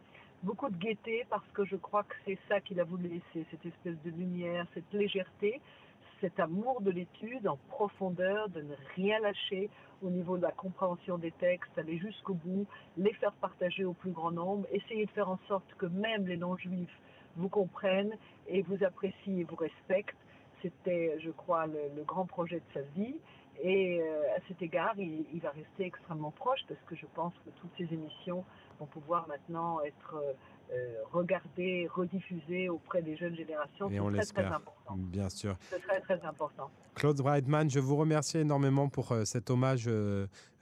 beaucoup 0.43 0.69
de 0.69 0.77
gaieté, 0.77 1.25
parce 1.31 1.47
que 1.55 1.65
je 1.65 1.77
crois 1.77 2.03
que 2.03 2.15
c'est 2.25 2.39
ça 2.49 2.61
qu'il 2.61 2.81
a 2.81 2.85
voulu 2.85 3.09
laisser, 3.09 3.47
cette 3.51 3.65
espèce 3.65 3.97
de 4.05 4.11
lumière, 4.11 4.67
cette 4.75 4.93
légèreté, 4.93 5.61
cet 6.23 6.41
amour 6.41 6.81
de 6.81 6.91
l'étude 6.91 7.47
en 7.47 7.59
profondeur, 7.69 8.49
de 8.49 8.62
ne 8.62 8.75
rien 8.97 9.19
lâcher 9.21 9.69
au 10.02 10.09
niveau 10.09 10.38
de 10.38 10.43
la 10.43 10.52
compréhension 10.52 11.19
des 11.19 11.33
textes, 11.33 11.76
aller 11.76 11.99
jusqu'au 11.99 12.35
bout, 12.35 12.67
les 12.97 13.12
faire 13.14 13.33
partager 13.35 13.85
au 13.85 13.93
plus 13.93 14.12
grand 14.12 14.33
nombre, 14.33 14.67
essayer 14.73 15.05
de 15.05 15.11
faire 15.11 15.29
en 15.29 15.38
sorte 15.49 15.75
que 15.76 15.87
même 15.87 16.26
les 16.26 16.38
non-juifs 16.38 16.99
vous 17.37 17.49
comprennent 17.50 18.17
et 18.49 18.62
vous 18.62 18.83
apprécient 18.83 19.37
et 19.38 19.45
vous 19.45 19.57
respectent 19.57 20.17
c'était, 20.62 21.19
je 21.21 21.31
crois, 21.31 21.67
le, 21.67 22.02
grand 22.05 22.25
projet 22.25 22.57
de 22.57 22.73
sa 22.73 22.81
vie. 22.95 23.17
Et 23.62 24.00
euh, 24.00 24.37
à 24.37 24.41
cet 24.49 24.62
égard, 24.62 24.95
il, 24.99 25.41
va 25.41 25.50
rester 25.50 25.85
extrêmement 25.85 26.31
proche 26.31 26.61
parce 26.69 26.81
que 26.87 26.97
je 26.97 27.07
pense 27.14 27.35
que 27.45 27.50
toutes 27.61 27.71
ces 27.76 27.93
émissions 27.93 28.45
vont 28.81 28.87
pouvoir 28.87 29.29
maintenant 29.29 29.81
être 29.83 30.14
euh, 30.17 30.33
regardées, 31.12 31.88
rediffusées 31.93 32.69
auprès 32.69 33.02
des 33.02 33.17
jeunes 33.17 33.37
générations. 33.37 33.91
Et 33.91 34.00
on 34.00 34.09
l'espère. 34.09 34.61
Bien 34.95 35.29
sûr. 35.29 35.57
C'est 35.71 35.81
très, 35.81 36.00
très 36.00 36.21
important. 36.25 36.71
Claude 36.95 37.17
Brightman, 37.19 37.71
je 37.71 37.81
vous 37.81 37.97
remercie 37.97 38.38
énormément 38.38 38.88
pour 38.88 39.12
euh, 39.12 39.25
cet 39.25 39.50
hommage 39.50 39.91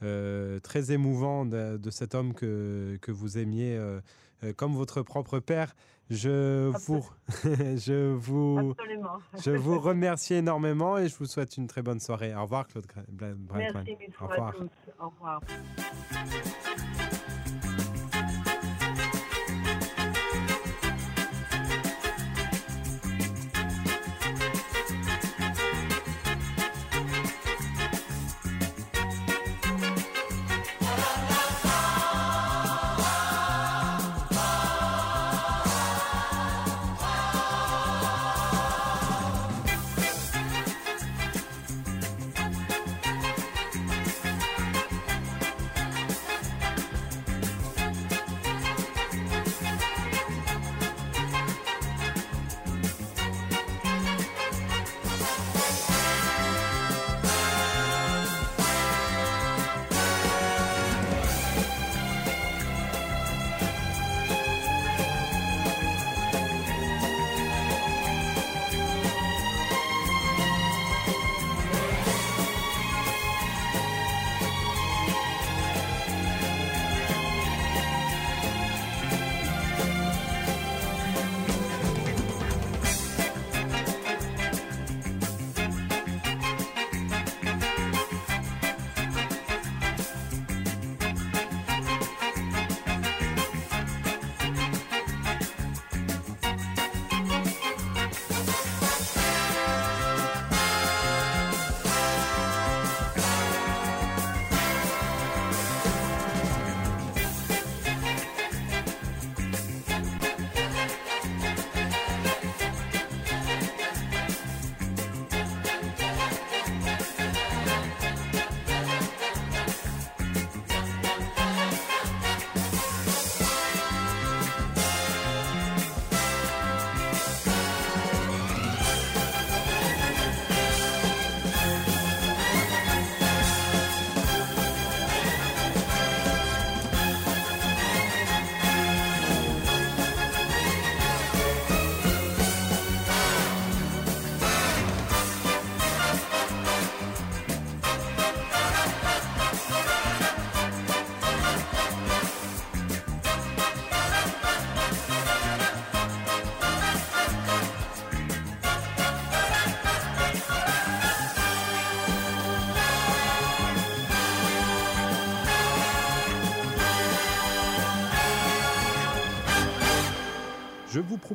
très 0.01 0.93
émouvant 0.93 1.45
de, 1.45 1.91
cet 1.91 2.15
homme 2.15 2.35
que, 2.35 2.99
que 3.03 3.13
vous 3.13 3.39
aimiez 3.39 3.79
comme 4.57 4.75
votre 4.75 5.03
propre 5.03 5.39
père. 5.39 5.75
Je 6.11 6.71
vous, 6.87 7.09
je 7.77 8.13
vous, 8.15 8.75
je 9.39 9.53
vous 9.53 9.79
remercie 9.79 10.35
énormément 10.35 10.99
et 10.99 11.09
je 11.09 11.17
vous 11.17 11.27
souhaite 11.27 11.57
une 11.57 11.69
très 11.69 11.83
bonne 11.83 12.01
soirée. 12.01 12.35
Au 12.35 12.43
revoir, 12.43 12.67
Claude 12.67 12.87
Brightman. 13.09 13.85
Merci, 13.85 13.97
Au 14.21 14.27
revoir. 14.27 14.55
Au 14.99 15.09
revoir. 15.11 15.41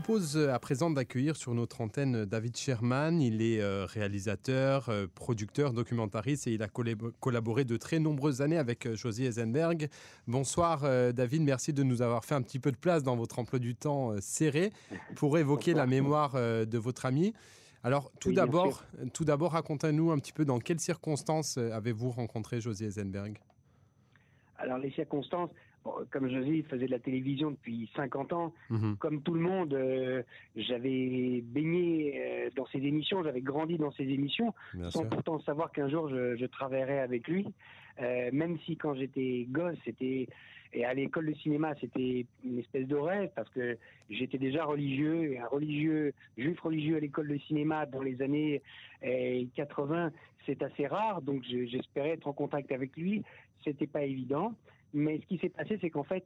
Propose 0.02 0.38
à 0.38 0.60
présent 0.60 0.90
d'accueillir 0.90 1.38
sur 1.38 1.54
notre 1.54 1.80
antenne 1.80 2.26
David 2.26 2.58
Sherman. 2.58 3.22
Il 3.22 3.42
est 3.42 3.64
réalisateur, 3.86 4.92
producteur, 5.16 5.72
documentariste 5.72 6.48
et 6.48 6.54
il 6.56 6.64
a 6.64 6.68
collaboré 6.68 7.64
de 7.64 7.78
très 7.78 8.00
nombreuses 8.00 8.42
années 8.42 8.58
avec 8.58 8.94
Josie 8.94 9.24
Eisenberg. 9.24 9.88
Bonsoir 10.28 10.82
David, 11.14 11.44
merci 11.44 11.72
de 11.72 11.82
nous 11.82 12.02
avoir 12.02 12.26
fait 12.26 12.36
un 12.36 12.42
petit 12.42 12.60
peu 12.60 12.74
de 12.74 12.76
place 12.76 13.04
dans 13.04 13.16
votre 13.16 13.40
emploi 13.40 13.58
du 13.58 13.74
temps 13.74 14.12
serré 14.20 14.74
pour 15.16 15.38
évoquer 15.38 15.74
la 15.74 15.86
mémoire 15.86 16.34
de 16.34 16.78
votre 16.78 17.06
ami. 17.06 17.34
Alors, 17.82 18.12
tout 18.20 18.34
d'abord, 18.34 18.84
tout 19.14 19.24
d'abord, 19.24 19.54
racontez-nous 19.54 20.12
un 20.12 20.20
petit 20.20 20.34
peu 20.34 20.44
dans 20.44 20.60
quelles 20.60 20.82
circonstances 20.82 21.58
euh, 21.58 21.72
avez-vous 21.72 22.10
rencontré 22.10 22.60
Josie 22.60 22.84
Eisenberg? 22.84 23.38
Alors, 24.58 24.78
les 24.78 24.92
circonstances, 24.92 25.52
comme 26.12 26.30
Josie 26.30 26.64
faisait 26.64 26.86
de 26.86 26.92
la 26.92 27.00
télévision 27.00 27.52
depuis 27.52 27.90
50 27.96 28.34
ans, 28.34 28.54
mhm. 28.70 28.98
comme 28.98 29.22
tout 29.22 29.34
le 29.34 29.42
monde, 29.42 29.74
euh, 29.74 30.24
j'avais 30.56 31.42
baigné 31.44 32.14
euh, 32.18 32.50
dans 32.56 32.66
ses 32.68 32.80
émissions, 32.80 33.24
j'avais 33.24 33.42
grandi 33.42 33.78
dans 33.78 33.92
ses 33.92 34.04
émissions, 34.04 34.54
sans 34.90 35.06
pourtant 35.06 35.40
savoir 35.42 35.72
qu'un 35.72 35.90
jour 35.90 36.10
je, 36.10 36.36
je, 36.36 36.46
travaillerais 36.46 37.00
avec 37.00 37.28
lui. 37.28 37.46
même 38.00 38.58
si 38.66 38.78
quand 38.78 38.96
j'étais 38.96 39.48
gosse, 39.50 39.78
c'était 39.86 40.28
et 40.76 40.84
à 40.84 40.94
l'école 40.94 41.28
de 41.28 41.34
cinéma, 41.36 41.74
c'était 41.80 42.26
une 42.44 42.60
espèce 42.60 42.86
de 42.86 42.98
rêve 42.98 43.30
parce 43.34 43.50
que 43.50 43.78
j'étais 44.10 44.38
déjà 44.38 44.66
religieux 44.66 45.32
et 45.32 45.40
un 45.40 45.48
religieux, 45.48 46.14
juif 46.38 46.60
religieux 46.60 46.98
à 46.98 47.00
l'école 47.00 47.30
de 47.30 47.38
cinéma 47.48 47.86
dans 47.86 48.02
les 48.02 48.22
années 48.22 48.62
80, 49.02 50.12
eh, 50.12 50.18
c'est 50.46 50.62
assez 50.62 50.86
rare. 50.86 51.22
Donc 51.22 51.44
j'espérais 51.44 52.10
être 52.10 52.28
en 52.28 52.34
contact 52.34 52.74
avec 52.74 52.96
lui. 52.98 53.24
C'était 53.64 53.88
pas 53.88 54.04
évident. 54.04 54.54
Mais 54.96 55.20
ce 55.20 55.26
qui 55.26 55.38
s'est 55.38 55.50
passé, 55.50 55.78
c'est 55.82 55.90
qu'en 55.90 56.04
fait, 56.04 56.24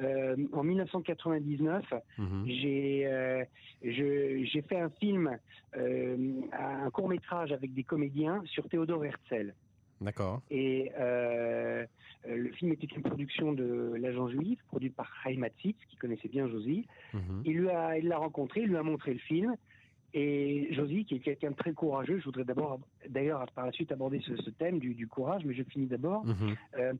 euh, 0.00 0.36
en 0.52 0.64
1999, 0.64 1.84
mhm. 2.16 2.44
j'ai 2.46 3.06
euh, 3.06 3.44
j'ai 3.82 4.62
fait 4.62 4.80
un 4.80 4.88
film, 4.88 5.38
euh, 5.76 6.40
un 6.52 6.90
court 6.90 7.08
métrage 7.08 7.52
avec 7.52 7.74
des 7.74 7.84
comédiens 7.84 8.42
sur 8.46 8.66
Théodore 8.68 9.04
Herzl. 9.04 9.54
D'accord. 10.00 10.42
Et 10.50 10.90
euh, 10.98 11.84
le 12.26 12.50
film 12.52 12.72
était 12.72 12.86
une 12.86 13.02
production 13.02 13.52
de 13.52 13.94
l'agent 13.98 14.28
juif, 14.28 14.58
produit 14.68 14.90
par 14.90 15.10
Chaim 15.22 15.38
Matzitz, 15.38 15.78
qui 15.88 15.96
connaissait 15.96 16.28
bien 16.28 16.48
Josie. 16.48 16.86
Mhm. 17.12 17.42
Il 17.44 17.62
l'a 18.08 18.18
rencontré, 18.18 18.62
il 18.62 18.68
lui 18.68 18.76
a 18.76 18.82
montré 18.82 19.12
le 19.12 19.20
film. 19.20 19.56
Et 20.14 20.68
Josie, 20.72 21.04
qui 21.04 21.16
est 21.16 21.20
quelqu'un 21.20 21.50
de 21.50 21.56
très 21.56 21.72
courageux, 21.72 22.18
je 22.18 22.24
voudrais 22.24 22.44
d'abord, 22.44 22.80
d'ailleurs, 23.08 23.44
par 23.54 23.66
la 23.66 23.72
suite 23.72 23.92
aborder 23.92 24.20
ce, 24.20 24.50
thème 24.50 24.78
du, 24.78 25.06
courage, 25.06 25.44
mais 25.44 25.54
je 25.54 25.62
finis 25.64 25.86
d'abord. 25.86 26.24
Euh, 26.78 26.94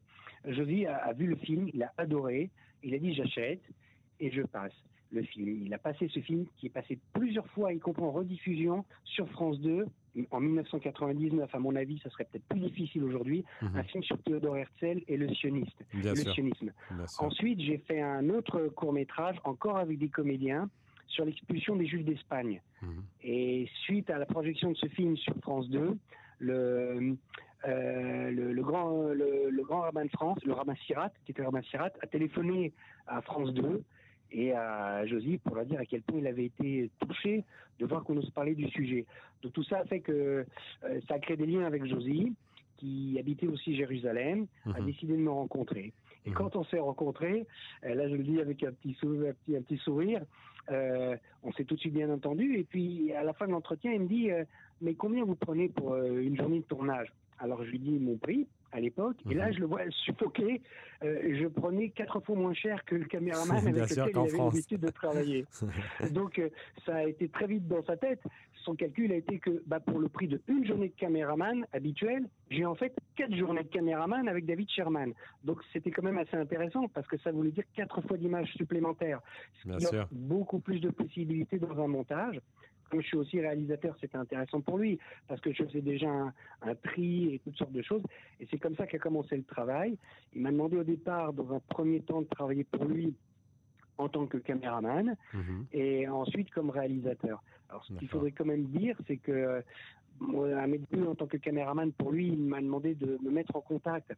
Josie 0.47 0.87
a, 0.87 1.13
vu 1.13 1.27
le 1.27 1.37
film, 1.37 1.69
il 1.73 1.83
a 1.83 1.93
adoré, 1.97 2.51
il 2.83 2.95
a 2.95 2.99
dit 2.99 3.15
j'achète 3.15 3.63
et 4.21 4.31
je 4.31 4.43
passe 4.43 4.75
le 5.13 5.23
film. 5.23 5.65
Il 5.65 5.73
a 5.73 5.79
passé 5.79 6.09
ce 6.13 6.21
film 6.21 6.47
qui 6.57 6.67
est 6.67 6.71
passé 6.71 6.99
plusieurs 7.15 7.47
fois, 7.49 7.73
y 7.73 7.79
compris 7.79 8.03
en 8.03 8.11
rediffusion 8.11 8.85
sur 9.05 9.29
France 9.31 9.61
2 9.61 9.87
en 10.31 10.41
1999, 10.41 11.55
à 11.55 11.59
mon 11.59 11.77
avis, 11.77 11.99
ça 12.01 12.11
serait 12.11 12.25
peut-être 12.25 12.47
plus 12.47 12.61
difficile 12.61 13.05
aujourd'hui, 13.05 13.45
mhm. 13.63 13.77
un 13.77 13.83
film 13.85 14.03
sur 14.03 14.19
Théodore 14.23 14.57
Herzl 14.57 15.03
et 15.09 15.17
le, 15.17 15.29
sioniste, 15.35 15.77
le 15.93 16.15
sionisme. 16.15 16.73
Ensuite, 17.19 17.61
j'ai 17.61 17.79
fait 17.79 18.01
un 18.01 18.31
autre 18.31 18.69
court 18.69 18.93
métrage, 18.93 19.37
encore 19.45 19.77
avec 19.77 19.99
des 19.99 20.09
comédiens, 20.09 20.71
sur 21.07 21.25
l'expulsion 21.25 21.77
des 21.77 21.87
Juifs 21.87 22.05
d'Espagne. 22.05 22.61
Mhm. 22.83 23.03
Et 23.23 23.69
suite 23.85 24.11
à 24.11 24.19
la 24.19 24.27
projection 24.27 24.71
de 24.71 24.77
ce 24.77 24.87
film 24.89 25.17
sur 25.17 25.35
France 25.43 25.69
2, 25.71 25.97
le, 26.39 27.17
euh, 27.67 28.31
le, 28.31 28.63
grand, 28.63 29.09
le, 29.09 29.63
grand 29.63 29.81
rabbin 29.81 30.05
de 30.05 30.11
France, 30.11 30.39
le 30.45 30.53
rabbin 30.53 30.75
Sirat, 30.87 31.11
qui 31.25 31.33
était 31.33 31.43
le 31.43 31.49
rabbin 31.49 31.63
Sirat, 31.63 31.91
a 32.03 32.07
téléphoné 32.07 32.73
à 33.07 33.23
France 33.23 33.53
2 33.55 33.83
et 34.33 34.53
à 34.53 35.07
Josie 35.07 35.39
pour 35.39 35.57
leur 35.57 35.67
dire 35.67 35.81
à 35.81 35.87
quel 35.87 36.03
point 36.03 36.19
il 36.19 36.27
avait 36.27 36.47
été 36.47 36.91
touché 37.01 37.45
de 37.79 37.87
voir 37.87 38.05
qu'on 38.05 38.17
ose 38.17 38.31
parler 38.31 38.55
du 38.55 38.69
sujet. 38.69 39.07
Donc 39.43 39.53
tout 39.53 39.63
ça 39.65 39.85
fait 39.85 40.01
que 40.01 40.45
euh, 40.85 41.01
ça 41.09 41.15
a 41.15 41.19
créé 41.19 41.37
des 41.37 41.47
liens 41.47 41.65
avec 41.65 41.85
Josie, 41.87 42.35
qui 42.77 43.17
habitait 43.19 43.47
aussi 43.47 43.75
Jérusalem, 43.75 44.47
a 44.67 44.81
mhm. 44.81 44.87
décidé 44.87 45.15
de 45.15 45.23
me 45.23 45.31
rencontrer. 45.31 45.93
Et 46.25 46.31
mhm. 46.31 46.35
quand 46.35 46.57
on 46.57 46.65
s'est 46.65 46.79
rencontrés, 46.79 47.47
euh, 47.85 47.95
là 47.95 48.09
je 48.09 48.15
le 48.15 48.23
dis 48.23 48.41
avec 48.41 48.63
un 48.63 48.73
petit 48.73 48.95
sourire, 48.95 49.35
un 49.51 49.63
petit, 49.63 49.79
sourire 49.79 50.23
euh, 50.71 51.17
on 51.43 51.53
s'est 51.53 51.65
tout 51.65 51.75
de 51.75 51.81
suite 51.81 51.95
bien 51.95 52.11
entendu. 52.11 52.59
Et 52.59 52.65
puis 52.65 53.13
à 53.13 53.23
la 53.23 53.33
fin 53.33 53.47
de 53.47 53.53
l'entretien, 53.53 53.93
il 53.93 54.01
me 54.01 54.09
dit 54.09 54.31
mais 54.81 54.95
combien 54.95 55.25
vous 55.25 55.37
prenez 55.37 55.69
pour 55.69 55.97
une 55.97 56.37
journée 56.37 56.61
de 56.61 56.65
tournage? 56.65 57.13
Alors 57.39 57.65
je 57.65 57.71
lui 57.71 57.79
dis 57.79 57.99
mon 57.99 58.17
prix 58.17 58.47
à 58.73 58.81
l'époque. 58.81 59.17
Et 59.31 59.35
là, 59.35 59.49
mhm. 59.49 59.55
je 59.55 59.61
le 59.61 59.67
vois 59.67 59.81
suffoquer. 59.91 60.63
Euh, 61.03 61.37
je 61.41 61.47
prenais 61.47 61.91
quatre 61.91 62.21
fois 62.21 62.35
moins 62.35 62.55
cher 62.55 62.85
que 62.85 62.95
le 62.95 63.05
caméraman 63.05 63.57
avec 63.67 63.75
lequel 63.75 64.11
il 64.11 64.19
avait 64.19 64.39
l'habitude 64.39 64.81
de 64.81 64.91
travailler. 64.91 65.47
Donc, 66.11 66.39
euh, 66.39 66.49
ça 66.85 66.97
a 66.97 67.05
été 67.05 67.29
très 67.29 67.47
vite 67.47 67.67
dans 67.69 67.85
sa 67.85 67.97
tête. 67.97 68.23
Son 68.65 68.75
calcul 68.75 69.13
a 69.13 69.17
été 69.17 69.39
que 69.39 69.63
bah, 69.67 69.79
pour 69.79 69.99
le 69.99 70.09
prix 70.09 70.27
de 70.27 70.41
une 70.49 70.67
journée 70.67 70.89
de 70.89 70.95
caméraman 70.95 71.67
habituel, 71.73 72.29
j'ai 72.51 72.65
en 72.65 72.75
fait 72.75 72.97
quatre 73.15 73.35
journées 73.35 73.63
de 73.63 73.69
caméraman 73.69 74.29
avec 74.29 74.45
David 74.45 74.69
Sherman. 74.71 75.13
Donc, 75.45 75.61
c'était 75.73 75.91
quand 75.91 76.03
même 76.03 76.19
assez 76.19 76.37
intéressant 76.37 76.89
parce 76.89 77.07
que 77.07 77.17
ça 77.19 77.31
voulait 77.31 77.53
dire 77.53 77.65
quatre 77.75 78.01
fois 78.03 78.17
d'images 78.17 78.53
supplémentaires. 78.55 79.21
Ce 79.63 79.69
qui 79.69 79.87
offre 79.87 80.09
beaucoup 80.11 80.59
plus 80.59 80.81
de 80.81 80.91
possibilités 80.91 81.59
dans 81.59 81.79
un 81.81 81.87
montage 81.87 82.41
comme 82.91 83.01
je 83.01 83.07
suis 83.07 83.17
aussi 83.17 83.41
réalisateur, 83.41 83.97
c'était 84.01 84.17
intéressant 84.17 84.61
pour 84.61 84.79
lui 84.79 84.99
parce 85.29 85.41
que 85.41 85.53
je 85.53 85.65
faisais 85.65 85.81
déjà 85.81 86.09
un, 86.11 86.75
tri 86.83 87.35
et 87.35 87.39
toutes 87.41 87.57
sortes 87.57 87.73
de 87.73 87.83
choses. 87.83 88.03
Et 88.41 88.47
c'est 88.51 88.59
comme 88.59 88.77
ça 88.77 88.87
qu'a 88.87 88.99
commencé 88.99 89.37
le 89.37 89.45
travail. 89.45 89.97
Il 90.35 90.43
m'a 90.43 90.53
demandé 90.53 90.77
au 90.77 90.85
départ, 90.85 91.33
dans 91.33 91.53
un 91.55 91.61
premier 91.61 92.01
temps, 92.01 92.23
de 92.23 92.29
travailler 92.29 92.65
pour 92.65 92.85
lui 92.85 93.15
en 93.99 94.09
tant 94.09 94.27
que 94.27 94.37
caméraman 94.37 95.17
mhm. 95.33 95.67
et 95.73 96.07
ensuite 96.09 96.51
comme 96.51 96.71
réalisateur. 96.71 97.43
Alors 97.69 97.85
ce 97.85 97.95
qu'il 97.95 98.09
faudrait 98.09 98.33
quand 98.33 98.45
même 98.45 98.67
dire, 98.67 98.97
c'est 99.07 99.17
que 99.17 99.63
débuts 100.21 101.07
en 101.07 101.15
tant 101.15 101.27
que 101.27 101.37
caméraman, 101.37 101.93
pour 101.93 102.13
lui, 102.13 102.29
il 102.29 102.43
m'a 102.45 102.61
demandé 102.61 102.95
de 102.95 103.19
me 103.23 103.31
mettre 103.31 103.57
en 103.57 103.61
contact 103.61 104.13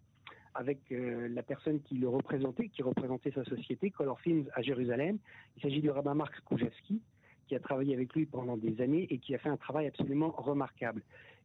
avec 0.55 0.79
euh, 0.91 1.29
la 1.29 1.43
personne 1.43 1.81
qui 1.83 1.95
le 1.95 2.09
représentait, 2.09 2.69
qui 2.69 2.83
représentait 2.83 3.31
sa 3.31 3.45
société, 3.45 3.91
Color 3.91 4.21
Films 4.21 4.47
à 4.55 4.63
Jérusalem. 4.63 5.19
Il 5.57 5.63
s'agit 5.63 5.81
du 5.81 5.91
rabbin 5.91 6.15
Marc 6.15 6.41
Koujewski, 6.41 7.01
qui 7.49 7.57
a 7.57 7.61
travaillé 7.61 7.95
avec 7.95 8.15
lui 8.15 8.27
pendant 8.27 8.57
des 8.57 8.81
années 8.81 9.07
et 9.11 9.19
qui 9.19 9.35
a 9.35 9.39
fait 9.39 9.49
un 9.49 9.57
travail 9.57 9.87
absolument 9.87 10.31
remarquable. 10.37 11.03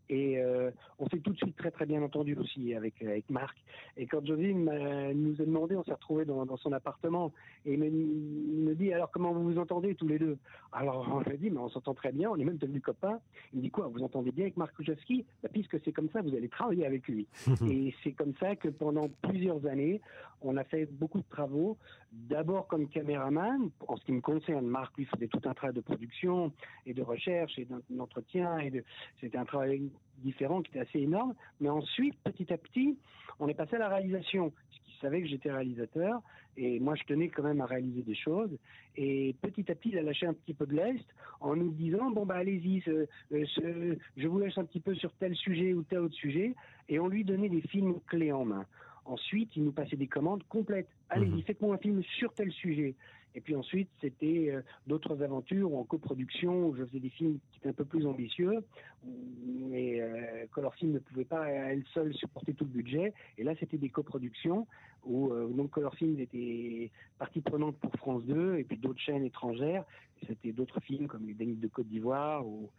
Et 0.09 0.37
euh, 0.37 0.71
on 0.99 1.07
s'est 1.07 1.19
tout 1.19 1.31
de 1.31 1.37
suite 1.37 1.55
très 1.55 1.71
très 1.71 1.85
bien 1.85 2.01
entendu 2.03 2.35
aussi 2.35 2.73
avec, 2.75 3.01
avec 3.01 3.29
Marc. 3.29 3.57
Et 3.97 4.05
quand 4.05 4.25
Josie 4.25 4.53
nous 4.53 5.41
a 5.41 5.45
demandé, 5.45 5.75
on 5.75 5.83
s'est 5.83 5.93
retrouvés 5.93 6.25
dans, 6.25 6.45
dans, 6.45 6.57
son 6.57 6.71
appartement 6.71 7.31
et 7.65 7.73
il 7.73 7.79
me, 7.79 8.75
dit 8.75 8.93
alors 8.93 9.11
comment 9.11 9.33
vous 9.33 9.43
vous 9.43 9.57
entendez 9.57 9.95
tous 9.95 10.07
les 10.07 10.19
deux? 10.19 10.37
Alors 10.71 11.07
on 11.11 11.19
lui 11.21 11.31
a 11.31 11.37
dit 11.37 11.49
mais 11.49 11.59
on 11.59 11.69
s'entend 11.69 11.93
très 11.93 12.11
bien, 12.11 12.29
on 12.29 12.35
est 12.37 12.43
même 12.43 12.57
devenus 12.57 12.81
copains. 12.81 13.19
Il 13.53 13.57
me 13.57 13.61
dit 13.63 13.71
quoi, 13.71 13.87
vous 13.87 14.03
entendez 14.03 14.31
bien 14.31 14.45
avec 14.45 14.57
Marc 14.57 14.75
Koujewski 14.75 15.25
bah, 15.41 15.49
Puisque 15.51 15.79
c'est 15.83 15.91
comme 15.91 16.09
ça, 16.09 16.21
vous 16.21 16.35
allez 16.35 16.49
travailler 16.49 16.85
avec 16.85 17.07
lui. 17.07 17.27
et 17.69 17.93
c'est 18.03 18.11
comme 18.11 18.33
ça 18.39 18.55
que 18.55 18.69
pendant 18.69 19.09
plusieurs 19.21 19.65
années, 19.65 20.01
on 20.41 20.57
a 20.57 20.63
fait 20.63 20.85
beaucoup 20.85 21.19
de 21.19 21.29
travaux. 21.29 21.77
D'abord 22.11 22.67
comme 22.67 22.87
caméraman, 22.89 23.69
en 23.87 23.97
ce 23.97 24.03
qui 24.05 24.11
me 24.11 24.21
concerne, 24.21 24.67
Marc 24.67 24.95
lui 24.97 25.05
faisait 25.05 25.27
tout 25.27 25.41
un 25.45 25.53
travail 25.53 25.75
de 25.75 25.81
production 25.81 26.51
et 26.85 26.93
de 26.93 27.01
recherche 27.01 27.57
et 27.57 27.67
d'entretien 27.89 28.59
et 28.59 28.69
de, 28.69 28.83
c'était 29.19 29.37
un 29.37 29.45
travail 29.45 29.89
différent 30.17 30.61
qui 30.61 30.71
était 30.71 30.87
assez 30.87 30.99
énorme. 30.99 31.33
Mais 31.59 31.69
ensuite, 31.69 32.15
petit 32.23 32.51
à 32.53 32.57
petit, 32.57 32.97
on 33.39 33.47
est 33.47 33.53
passé 33.53 33.75
à 33.75 33.79
la 33.79 33.89
réalisation. 33.89 34.51
Puisqu'il 34.69 34.99
savait 35.01 35.21
que 35.21 35.27
j'étais 35.27 35.51
réalisateur 35.51 36.21
et 36.55 36.79
moi 36.79 36.93
je 36.95 37.03
tenais 37.03 37.29
quand 37.29 37.43
même 37.43 37.61
à 37.61 37.65
réaliser 37.65 38.01
des 38.03 38.15
choses. 38.15 38.51
Et 38.95 39.35
petit 39.41 39.69
à 39.71 39.75
petit, 39.75 39.89
il 39.89 39.97
a 39.97 40.03
lâché 40.03 40.25
un 40.25 40.33
petit 40.33 40.53
peu 40.53 40.65
de 40.65 40.75
l'est 40.75 41.05
en 41.39 41.55
nous 41.55 41.71
disant 41.71 42.11
bon 42.11 42.25
bah 42.25 42.35
allez-y, 42.35 42.81
je 42.81 44.27
vous 44.27 44.39
laisse 44.39 44.57
un 44.57 44.65
petit 44.65 44.79
peu 44.79 44.95
sur 44.95 45.11
tel 45.13 45.35
sujet 45.35 45.73
ou 45.73 45.83
tel 45.83 45.99
autre 45.99 46.15
sujet. 46.15 46.55
Et 46.89 46.99
on 46.99 47.07
lui 47.07 47.23
donnait 47.23 47.49
des 47.49 47.61
films 47.61 47.99
clés 48.07 48.31
en 48.31 48.45
main. 48.45 48.65
Ensuite, 49.05 49.55
il 49.57 49.65
nous 49.65 49.71
passait 49.71 49.97
des 49.97 50.07
commandes 50.07 50.43
complètes. 50.47 50.87
Allez-y, 51.09 51.31
mhm. 51.31 51.43
faites-moi 51.43 51.75
un 51.75 51.77
film 51.77 52.01
sur 52.17 52.33
tel 52.33 52.51
sujet. 52.51 52.95
Et 53.35 53.41
puis 53.41 53.55
ensuite, 53.55 53.89
c'était 54.01 54.51
euh, 54.51 54.61
d'autres 54.87 55.21
aventures 55.23 55.75
en 55.75 55.83
coproduction 55.83 56.67
où 56.67 56.75
je 56.75 56.85
faisais 56.85 56.99
des 56.99 57.09
films 57.09 57.39
qui 57.51 57.59
étaient 57.59 57.69
un 57.69 57.73
peu 57.73 57.85
plus 57.85 58.05
ambitieux, 58.05 58.63
mais 59.05 60.01
euh, 60.01 60.45
Color 60.51 60.75
Film 60.75 60.91
ne 60.93 60.99
pouvait 60.99 61.25
pas 61.25 61.41
à 61.41 61.49
elle 61.49 61.83
seule 61.93 62.13
supporter 62.13 62.53
tout 62.53 62.65
le 62.65 62.71
budget. 62.71 63.13
Et 63.37 63.43
là, 63.43 63.53
c'était 63.59 63.77
des 63.77 63.89
coproductions 63.89 64.67
où 65.03 65.31
euh, 65.31 65.47
donc 65.47 65.71
Color 65.71 65.95
Film 65.95 66.19
était 66.19 66.91
partie 67.17 67.41
prenante 67.41 67.75
pour 67.77 67.91
France 67.95 68.23
2 68.25 68.57
et 68.57 68.63
puis 68.63 68.77
d'autres 68.77 69.01
chaînes 69.01 69.25
étrangères. 69.25 69.83
C'était 70.27 70.51
d'autres 70.51 70.79
films 70.79 71.07
comme 71.07 71.25
Les 71.25 71.33
Dénis 71.33 71.55
de 71.55 71.67
Côte 71.67 71.87
d'Ivoire 71.87 72.45
ou, 72.47 72.69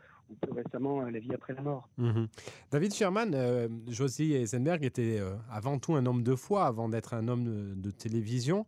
plus 0.40 0.52
récemment 0.52 1.02
La 1.02 1.18
vie 1.18 1.34
après 1.34 1.52
la 1.52 1.60
mort. 1.60 1.88
Mhm. 1.98 2.28
David 2.70 2.94
Sherman, 2.94 3.68
Josie 3.88 4.32
Eisenberg 4.32 4.82
était 4.82 5.20
avant 5.50 5.78
tout 5.78 5.94
un 5.94 6.06
homme 6.06 6.22
de 6.22 6.34
foi 6.34 6.64
avant 6.64 6.88
d'être 6.88 7.12
un 7.12 7.28
homme 7.28 7.78
de 7.78 7.90
télévision. 7.90 8.64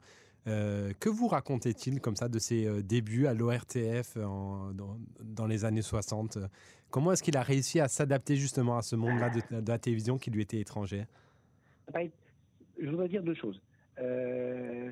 Euh, 0.47 0.93
que 1.01 1.09
vous 1.09 1.27
racontait-il 1.27 2.01
comme 2.01 2.15
ça 2.15 2.29
de 2.29 2.39
ses 2.39 2.67
euh, 2.67 2.83
débuts 2.83 3.27
à 3.27 3.35
l'ORTF 3.35 4.17
dans, 4.17 5.47
les 5.47 5.65
années 5.65 5.83
60 5.83 6.39
Comment 6.91 7.13
est-ce 7.13 7.23
qu'il 7.23 7.37
a 7.37 7.43
réussi 7.43 7.81
à 7.81 7.89
s'adapter 7.89 8.37
justement 8.37 8.79
à 8.79 8.83
ce 8.83 8.95
monde-là 8.95 9.31
de, 9.31 9.71
la 9.71 9.79
télévision 9.79 10.19
qui 10.19 10.31
lui 10.31 10.43
était 10.43 10.61
étranger? 10.61 11.05
Je 12.79 12.89
voudrais 12.89 13.09
dire 13.09 13.23
deux 13.23 13.35
choses. 13.35 13.61
Euh, 13.99 14.91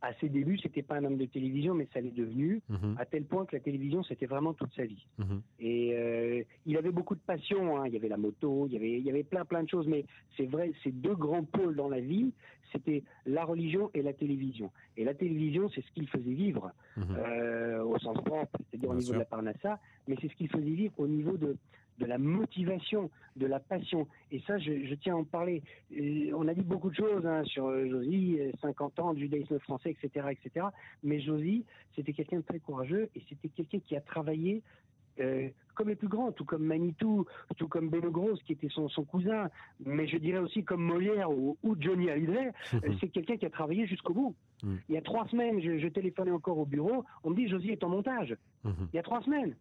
à 0.00 0.12
ses 0.14 0.28
débuts, 0.28 0.58
c'était 0.58 0.82
pas 0.82 0.96
un 0.96 1.04
homme 1.04 1.16
de 1.16 1.26
télévision, 1.26 1.74
mais 1.74 1.88
ça 1.92 2.00
l'est 2.00 2.14
devenu, 2.14 2.60
mhm. 2.68 2.96
à 2.98 3.04
tel 3.04 3.24
point 3.24 3.46
que 3.46 3.56
la 3.56 3.60
télévision, 3.60 4.02
c'était 4.02 4.26
vraiment 4.26 4.54
toute 4.54 4.72
sa 4.74 4.84
vie. 4.84 5.06
Mhm. 5.18 5.42
Et 5.60 5.94
euh, 5.94 6.42
il 6.66 6.76
avait 6.76 6.90
beaucoup 6.90 7.14
de 7.14 7.20
passion. 7.20 7.78
Hein. 7.78 7.86
Il 7.86 7.94
y 7.94 7.96
avait 7.96 8.08
la 8.08 8.16
moto, 8.16 8.66
il 8.66 8.74
y 8.74 8.76
avait, 8.76 8.98
il 8.98 9.04
y 9.04 9.10
avait 9.10 9.24
plein, 9.24 9.44
plein 9.44 9.62
de 9.62 9.68
choses. 9.68 9.86
Mais 9.86 10.04
c'est 10.36 10.46
vrai, 10.46 10.72
ces 10.84 10.92
deux 10.92 11.14
grands 11.14 11.44
pôles 11.44 11.76
dans 11.76 11.88
la 11.88 12.00
vie, 12.00 12.32
c'était 12.72 13.02
la 13.26 13.44
religion 13.44 13.90
et 13.94 14.02
la 14.02 14.12
télévision. 14.12 14.70
Et 14.96 15.04
la 15.04 15.14
télévision, 15.14 15.68
c'est 15.74 15.82
ce 15.84 15.90
qu'il 15.92 16.08
faisait 16.08 16.34
vivre 16.34 16.72
mhm. 16.96 17.16
euh, 17.16 17.82
au 17.82 17.98
sens 17.98 18.22
propre, 18.24 18.58
c'est-à-dire 18.70 18.90
au 18.90 18.94
niveau 18.94 19.12
de 19.12 19.18
la 19.18 19.24
parnassa, 19.24 19.80
mais 20.06 20.16
c'est 20.20 20.28
ce 20.28 20.34
qu'il 20.34 20.48
faisait 20.48 20.64
vivre 20.64 20.92
au 20.98 21.08
niveau 21.08 21.36
de 21.36 21.56
de 21.98 22.06
la 22.06 22.18
motivation, 22.18 23.10
de 23.36 23.46
la 23.46 23.60
passion. 23.60 24.06
Et 24.30 24.40
ça, 24.46 24.58
je, 24.58 24.94
tiens 24.94 25.14
à 25.14 25.18
en 25.18 25.24
parler. 25.24 25.62
on 26.34 26.46
a 26.48 26.54
dit 26.54 26.62
beaucoup 26.62 26.90
de 26.90 26.96
choses 26.96 27.26
hein, 27.26 27.44
sur 27.44 27.66
euh, 27.66 27.88
Josie, 27.88 28.38
50 28.60 28.98
ans 29.00 29.14
de 29.14 29.20
judaïsme 29.20 29.58
français, 29.58 29.96
etc., 30.00 30.28
etc. 30.30 30.66
Mais 31.02 31.20
Josie, 31.20 31.64
c'était 31.94 32.12
quelqu'un 32.12 32.38
de 32.38 32.42
très 32.44 32.60
courageux 32.60 33.08
et 33.14 33.22
c'était 33.28 33.48
quelqu'un 33.48 33.80
qui 33.80 33.96
a 33.96 34.00
travaillé 34.00 34.62
euh, 35.20 35.48
comme 35.74 35.88
les 35.88 35.96
plus 35.96 36.08
grands, 36.08 36.32
tout 36.32 36.44
comme 36.44 36.64
Manitou, 36.64 37.24
tout 37.56 37.68
comme 37.68 37.88
Beno 37.88 38.10
Gross, 38.10 38.42
qui 38.42 38.52
était 38.52 38.68
son, 38.68 38.88
cousin, 39.04 39.48
mais 39.84 40.08
je 40.08 40.16
dirais 40.16 40.40
aussi 40.40 40.64
comme 40.64 40.82
Molière 40.82 41.30
ou, 41.30 41.56
Johnny 41.78 42.10
Hallyday, 42.10 42.50
euh, 42.74 42.78
c'est 43.00 43.08
quelqu'un 43.08 43.36
qui 43.36 43.46
a 43.46 43.50
travaillé 43.50 43.86
jusqu'au 43.86 44.12
bout. 44.12 44.34
Mm. 44.64 44.74
Il 44.88 44.94
y 44.96 44.98
a 44.98 45.02
trois 45.02 45.28
semaines, 45.28 45.60
je, 45.60 45.78
je, 45.78 45.86
téléphonais 45.86 46.32
encore 46.32 46.58
au 46.58 46.66
bureau, 46.66 47.04
on 47.22 47.30
me 47.30 47.36
dit 47.36 47.48
Josie 47.48 47.70
est 47.70 47.84
en 47.84 47.90
montage. 47.90 48.36
Mm-hmm. 48.64 48.88
Il 48.92 48.96
y 48.96 48.98
a 48.98 49.04
trois 49.04 49.22
semaines. 49.22 49.54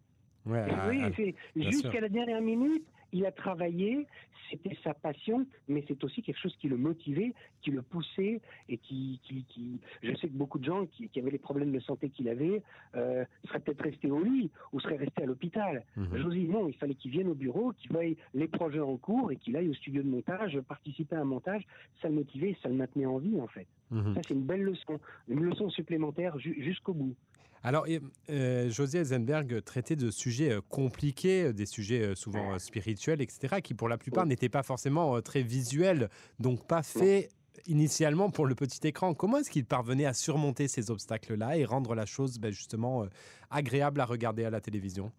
Ouais, 0.48 0.66
oui, 0.90 1.36
jusqu'à 1.56 2.02
la 2.02 2.10
dernière 2.10 2.42
minute, 2.42 2.86
il 3.14 3.26
a 3.26 3.32
travaillé, 3.32 4.06
c'était 4.50 4.78
sa 4.84 4.94
passion, 4.94 5.46
mais 5.68 5.84
c'est 5.88 6.04
aussi 6.04 6.22
quelque 6.22 6.40
chose 6.40 6.56
qui 6.58 6.68
le 6.68 6.78
motivait, 6.78 7.34
qui 7.62 7.72
le 7.72 7.82
poussait 7.82 8.42
et 8.70 8.78
qui, 8.78 9.20
qui, 9.24 9.80
je 10.04 10.14
sais 10.16 10.28
que 10.28 10.34
beaucoup 10.34 10.60
de 10.60 10.66
gens 10.66 10.86
qui, 10.86 11.10
avaient 11.18 11.32
les 11.32 11.38
problèmes 11.38 11.72
de 11.72 11.80
santé 11.80 12.10
qu'il 12.10 12.30
avait 12.30 12.62
euh, 12.96 13.26
seraient 13.46 13.60
peut-être 13.60 13.82
restés 13.82 14.12
au 14.12 14.24
lit 14.24 14.50
ou 14.72 14.80
seraient 14.80 14.98
restés 14.98 15.24
à 15.24 15.26
l'hôpital. 15.26 15.84
Je 15.96 16.30
dis 16.30 16.48
non, 16.48 16.68
il 16.68 16.76
fallait 16.76 16.96
qu'il 16.96 17.12
vienne 17.12 17.28
au 17.28 17.36
bureau, 17.36 17.74
qu'il 17.74 17.92
voie 17.92 18.04
les 18.34 18.48
projets 18.48 18.80
en 18.80 18.98
cours 18.98 19.32
et 19.32 19.36
qu'il 19.38 19.56
aille 19.56 19.70
au 19.70 19.74
studio 19.74 20.04
de 20.04 20.10
montage, 20.10 20.60
participer 20.62 21.16
à 21.16 21.22
un 21.22 21.26
montage. 21.26 21.64
Ça 22.02 22.10
le 22.10 22.16
motivait, 22.16 22.56
ça 22.62 22.70
le 22.70 22.76
maintenait 22.76 23.06
en 23.06 23.18
vie 23.18 23.40
en 23.40 23.48
fait. 23.48 23.68
Mhm. 23.92 24.16
Ça 24.16 24.22
c'est 24.28 24.34
une 24.34 24.46
belle 24.46 24.64
leçon, 24.64 25.00
une 25.28 25.44
leçon 25.44 25.70
supplémentaire 25.70 26.38
jusqu'au 26.38 26.94
bout. 26.94 27.16
Alors, 27.64 27.86
euh, 28.30 28.70
José 28.70 29.00
Eisenberg 29.00 29.62
traitait 29.64 29.96
de 29.96 30.12
sujets 30.12 30.52
euh, 30.52 30.62
compliqués, 30.70 31.46
euh, 31.46 31.54
des 31.54 31.66
sujets 31.66 32.16
souvent 32.16 32.58
spirituels, 32.60 33.22
etc., 33.22 33.62
qui 33.62 33.74
pour 33.74 33.90
la 33.90 33.98
plupart 33.98 34.26
n'étaient 34.26 34.50
pas 34.50 34.64
forcément 34.64 35.22
très 35.22 35.42
visuels, 35.42 36.10
donc 36.40 36.66
pas 36.68 36.84
faits 36.84 37.30
initialement 37.66 38.30
pour 38.30 38.46
le 38.46 38.56
petit 38.56 38.88
écran. 38.88 39.14
Comment 39.14 39.38
est-ce 39.38 39.50
qu'il 39.50 39.66
parvenait 39.66 40.06
à 40.06 40.14
surmonter 40.14 40.68
ces 40.68 40.92
obstacles-là 40.92 41.58
et 41.58 41.66
rendre 41.66 41.96
la 41.96 42.06
chose 42.06 42.40
ben, 42.40 42.52
justement 42.52 43.06
agréable 43.50 44.00
à 44.00 44.06
regarder 44.06 44.46
à 44.46 44.50
la 44.50 44.62
télévision? 44.62 45.12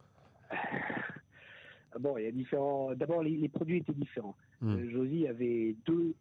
Bon, 1.98 2.16
il 2.16 2.24
y 2.24 2.28
a 2.28 2.30
différents. 2.30 2.94
D'abord, 2.94 3.22
les, 3.22 3.48
produits 3.48 3.78
étaient 3.78 3.92
différents. 3.92 4.36
Mmh. 4.60 4.88
Josie 4.90 5.26
avait 5.26 5.74
deux 5.84 6.14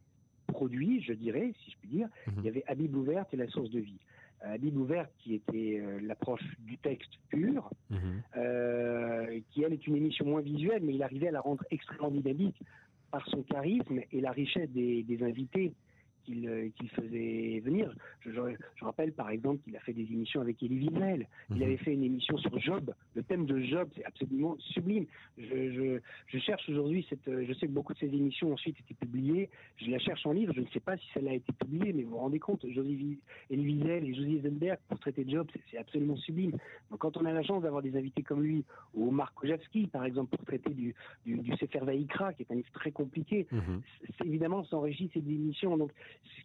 produits, 0.47 1.01
je 1.03 1.13
dirais, 1.13 1.53
si 1.63 1.71
je 1.71 1.77
puis 1.77 1.89
dire. 1.89 2.07
Mmh. 2.25 2.31
Il 2.39 2.43
y 2.45 2.49
avait 2.49 2.63
Habib 2.67 2.95
ouverte 2.95 3.33
et 3.33 3.37
la 3.37 3.47
source 3.47 3.69
de 3.69 3.79
vie. 3.79 3.99
Euh, 4.45 4.57
Bible 4.59 4.79
ouverte 4.79 5.09
qui 5.17 5.33
était 5.33 5.79
euh, 5.79 5.99
l'approche 6.01 6.43
du 6.59 6.77
texte 6.77 7.09
pur, 7.29 7.71
mhm. 7.89 8.21
euh, 8.35 9.39
qui 9.49 9.63
elle 9.63 9.73
est 9.73 9.87
une 9.87 9.95
émission 9.95 10.25
moins 10.25 10.41
visuelle, 10.41 10.83
mais 10.83 10.93
il 10.93 11.01
arrivait 11.01 11.29
à 11.29 11.31
la 11.31 11.41
rendre 11.41 11.63
extrêmement 11.71 12.11
dynamique 12.11 12.61
par 13.09 13.27
son 13.29 13.41
charisme 13.41 13.99
et 14.11 14.21
la 14.21 14.31
richesse 14.31 14.69
des 14.69 15.17
invités 15.21 15.73
euh, 16.29 16.69
qu'il 16.77 16.89
faisait 16.89 17.61
venir. 17.63 17.93
Je, 18.21 18.31
je, 18.31 18.85
rappelle 18.85 19.13
par 19.13 19.29
exemple 19.29 19.61
qu'il 19.63 19.75
a 19.75 19.79
fait 19.79 19.93
des 19.93 20.03
émissions 20.03 20.41
avec 20.41 20.61
Elie 20.61 20.87
Wiesel. 20.87 21.27
Il 21.49 21.57
mhm. 21.57 21.63
avait 21.63 21.77
fait 21.77 21.93
une 21.93 22.03
émission 22.03 22.37
sur 22.37 22.57
Job. 22.59 22.93
Le 23.15 23.23
thème 23.23 23.45
de 23.45 23.59
Job, 23.61 23.89
c'est 23.95 24.05
absolument 24.05 24.55
sublime. 24.59 25.05
Je, 25.37 25.99
je 26.27 26.37
cherche 26.39 26.67
aujourd'hui 26.69 27.05
cette. 27.09 27.25
Je 27.25 27.53
sais 27.53 27.67
que 27.67 27.71
beaucoup 27.71 27.93
de 27.93 27.99
ces 27.99 28.07
émissions 28.07 28.53
ensuite 28.53 28.77
étaient 28.79 28.93
publiées. 28.93 29.49
Je 29.77 29.89
la 29.89 29.99
cherche 29.99 30.25
en 30.25 30.31
livre. 30.31 30.53
Je 30.53 30.61
ne 30.61 30.67
sais 30.67 30.79
pas 30.79 30.97
si 30.97 31.05
celle 31.13 31.27
a 31.27 31.33
été 31.33 31.51
publiée, 31.53 31.93
mais 31.93 32.03
vous 32.03 32.11
vous 32.11 32.17
rendez 32.17 32.39
compte, 32.39 32.63
Elie 32.63 33.19
Wiesel 33.49 34.03
et 34.05 34.13
Josie 34.13 34.37
Eisenberg 34.37 34.79
pour 34.87 34.99
traiter 34.99 35.25
Job, 35.27 35.47
c'est 35.71 35.77
absolument 35.77 36.15
sublime. 36.17 36.51
Donc 36.89 36.99
quand 36.99 37.17
on 37.17 37.25
a 37.25 37.31
la 37.31 37.43
chance 37.43 37.63
d'avoir 37.63 37.81
des 37.81 37.95
invités 37.97 38.23
comme 38.23 38.43
lui, 38.43 38.63
ou 38.93 39.11
Marc 39.11 39.33
Kojavski 39.35 39.87
par 39.87 40.05
exemple 40.05 40.35
pour 40.35 40.45
traiter 40.45 40.73
du, 40.73 40.95
du, 41.25 41.37
du 41.37 41.55
Sefer 41.57 41.79
Vaikra, 41.79 42.33
qui 42.33 42.43
est 42.43 42.51
un 42.51 42.55
livre 42.55 42.71
très 42.73 42.91
compliqué, 42.91 43.47
mhm. 43.51 43.81
c'est 44.17 44.25
évidemment 44.25 44.63
s'enrichit 44.65 45.09
ces 45.13 45.19
émissions. 45.19 45.77
Donc 45.77 45.91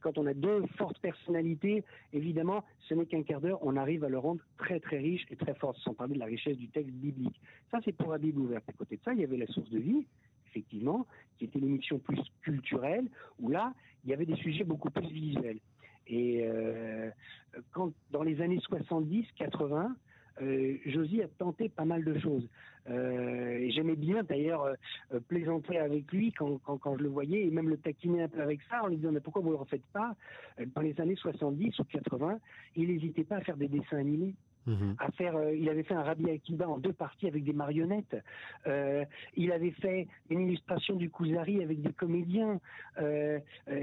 quand 0.03 0.19
on 0.19 0.27
a 0.27 0.35
deux 0.35 0.67
fortes 0.77 0.99
personnalités, 0.99 1.85
évidemment, 2.13 2.65
ce 2.81 2.95
n'est 2.95 3.07
qu'un 3.07 3.23
quart 3.23 3.41
d'heure, 3.41 3.59
on 3.63 3.77
arrive 3.77 4.05
à 4.05 4.09
le 4.09 4.19
rendre 4.19 4.43
très 4.59 4.81
très 4.81 4.99
riche 4.99 5.25
et 5.31 5.37
très 5.37 5.55
fort, 5.55 5.77
sans 5.79 5.95
parler 5.95 6.15
de 6.15 6.19
la 6.19 6.27
richesse 6.27 6.57
du 6.57 6.69
texte 6.69 6.93
biblique. 6.93 7.41
Ça, 7.71 7.79
c'est 7.85 7.93
pour 7.93 8.11
la 8.13 8.19
Bible 8.19 8.41
ouverte. 8.41 8.69
À 8.69 8.73
côté 8.73 8.97
de 8.97 9.03
ça, 9.03 9.13
il 9.13 9.21
y 9.21 9.25
avait 9.25 9.37
la 9.37 9.47
source 9.47 9.71
de 9.71 9.79
vie, 9.79 10.07
effectivement, 10.49 11.07
qui 11.39 11.45
était 11.45 11.59
l'émission 11.59 11.99
plus 11.99 12.21
culturelle, 12.43 13.09
où 13.39 13.49
là, 13.49 13.73
il 14.05 14.11
y 14.11 14.13
avait 14.13 14.27
des 14.27 14.37
sujets 14.37 14.65
beaucoup 14.65 14.91
plus 14.91 15.09
visuels. 15.09 15.59
Et 16.09 16.43
euh, 16.45 17.11
quand, 17.71 17.93
dans 18.11 18.23
les 18.23 18.41
années 18.41 18.59
70-80, 18.59 19.95
euh, 20.41 20.77
Josie 20.87 21.23
a 21.23 21.29
tenté 21.29 21.69
pas 21.69 21.85
mal 21.85 22.05
de 22.05 22.19
choses. 22.19 22.49
Euh, 22.89 23.69
j'aimais 23.71 23.97
bien 23.97 24.23
d'ailleurs 24.23 24.65
euh, 24.65 25.21
plaisanter 25.29 25.79
avec 25.79 26.11
lui 26.11 26.33
quand, 26.33 26.59
je 26.99 27.03
le 27.03 27.09
voyais 27.09 27.47
et 27.47 27.51
même 27.51 27.69
le 27.69 27.77
taquiner 27.77 28.23
un 28.23 28.29
peu 28.29 28.41
avec 28.41 28.61
ça 28.69 28.83
en 28.83 28.89
lui 28.89 28.97
disant 28.97 29.13
mais 29.13 29.21
pourquoi 29.21 29.43
vous 29.43 29.49
ne 29.49 29.55
le 29.55 29.59
refaites 29.61 29.87
pas? 29.93 30.17
Dans 30.75 30.81
les 30.81 30.99
années 31.01 31.17
70 31.17 31.79
ou 31.79 31.85
80, 31.85 32.39
il 32.77 32.89
n'hésitait 32.89 33.25
pas 33.25 33.37
à 33.37 33.41
faire 33.41 33.57
des 33.57 33.69
dessins 33.69 33.99
animés. 33.99 34.35
Mhm. 34.67 34.95
à 34.99 35.11
faire. 35.13 35.37
Euh, 35.37 35.55
il 35.55 35.69
avait 35.69 35.83
fait 35.83 35.95
un 35.95 36.03
Rabbi 36.03 36.31
Akiba 36.31 36.69
en 36.69 36.79
deux 36.79 36.93
parties 36.93 37.27
avec 37.27 37.45
des 37.45 37.53
marionnettes. 37.53 38.17
Euh, 38.67 39.05
il 39.37 39.51
avait 39.51 39.73
fait 39.73 40.07
une 40.31 40.43
illustration 40.43 40.95
du 40.95 41.11
Kuzari 41.11 41.63
avec 41.63 41.83
des 41.83 41.93
comédiens. 41.93 42.61
Euh, 42.99 43.41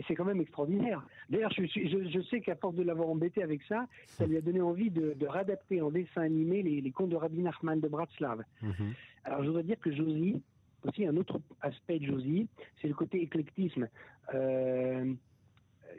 c'est 0.08 0.16
quand 0.16 0.26
même 0.26 0.42
extraordinaire. 0.42 1.06
D'ailleurs, 1.30 1.52
je, 1.52 1.64
je, 1.66 2.22
sais 2.30 2.42
qu'à 2.42 2.56
force 2.56 2.76
de 2.76 2.84
l'avoir 2.84 3.10
embêté 3.10 3.44
avec 3.44 3.62
ça, 3.64 3.88
ça 4.08 4.26
lui 4.26 4.38
a 4.38 4.42
donné 4.42 4.62
envie 4.62 4.90
de, 4.90 5.14
de 5.14 5.28
réadapter 5.28 5.82
en 5.82 5.92
dessin 5.92 6.22
animé 6.22 6.62
les, 6.64 6.82
les, 6.82 6.92
contes 6.92 7.10
de 7.10 7.16
Rabbi 7.16 7.42
Nachman 7.42 7.80
de 7.80 7.88
Bratslav. 7.88 8.44
Mhm. 8.62 8.94
Alors, 9.26 9.44
je 9.44 9.48
voudrais 9.48 9.64
dire 9.64 9.80
que 9.80 9.92
Josie, 9.92 10.42
aussi 10.84 11.06
un 11.06 11.18
autre 11.18 11.42
aspect 11.62 12.00
de 12.00 12.06
Josie, 12.06 12.48
c'est 12.82 12.88
le 12.88 12.94
côté 12.94 13.22
éclectisme. 13.22 13.90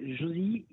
Josie 0.02 0.64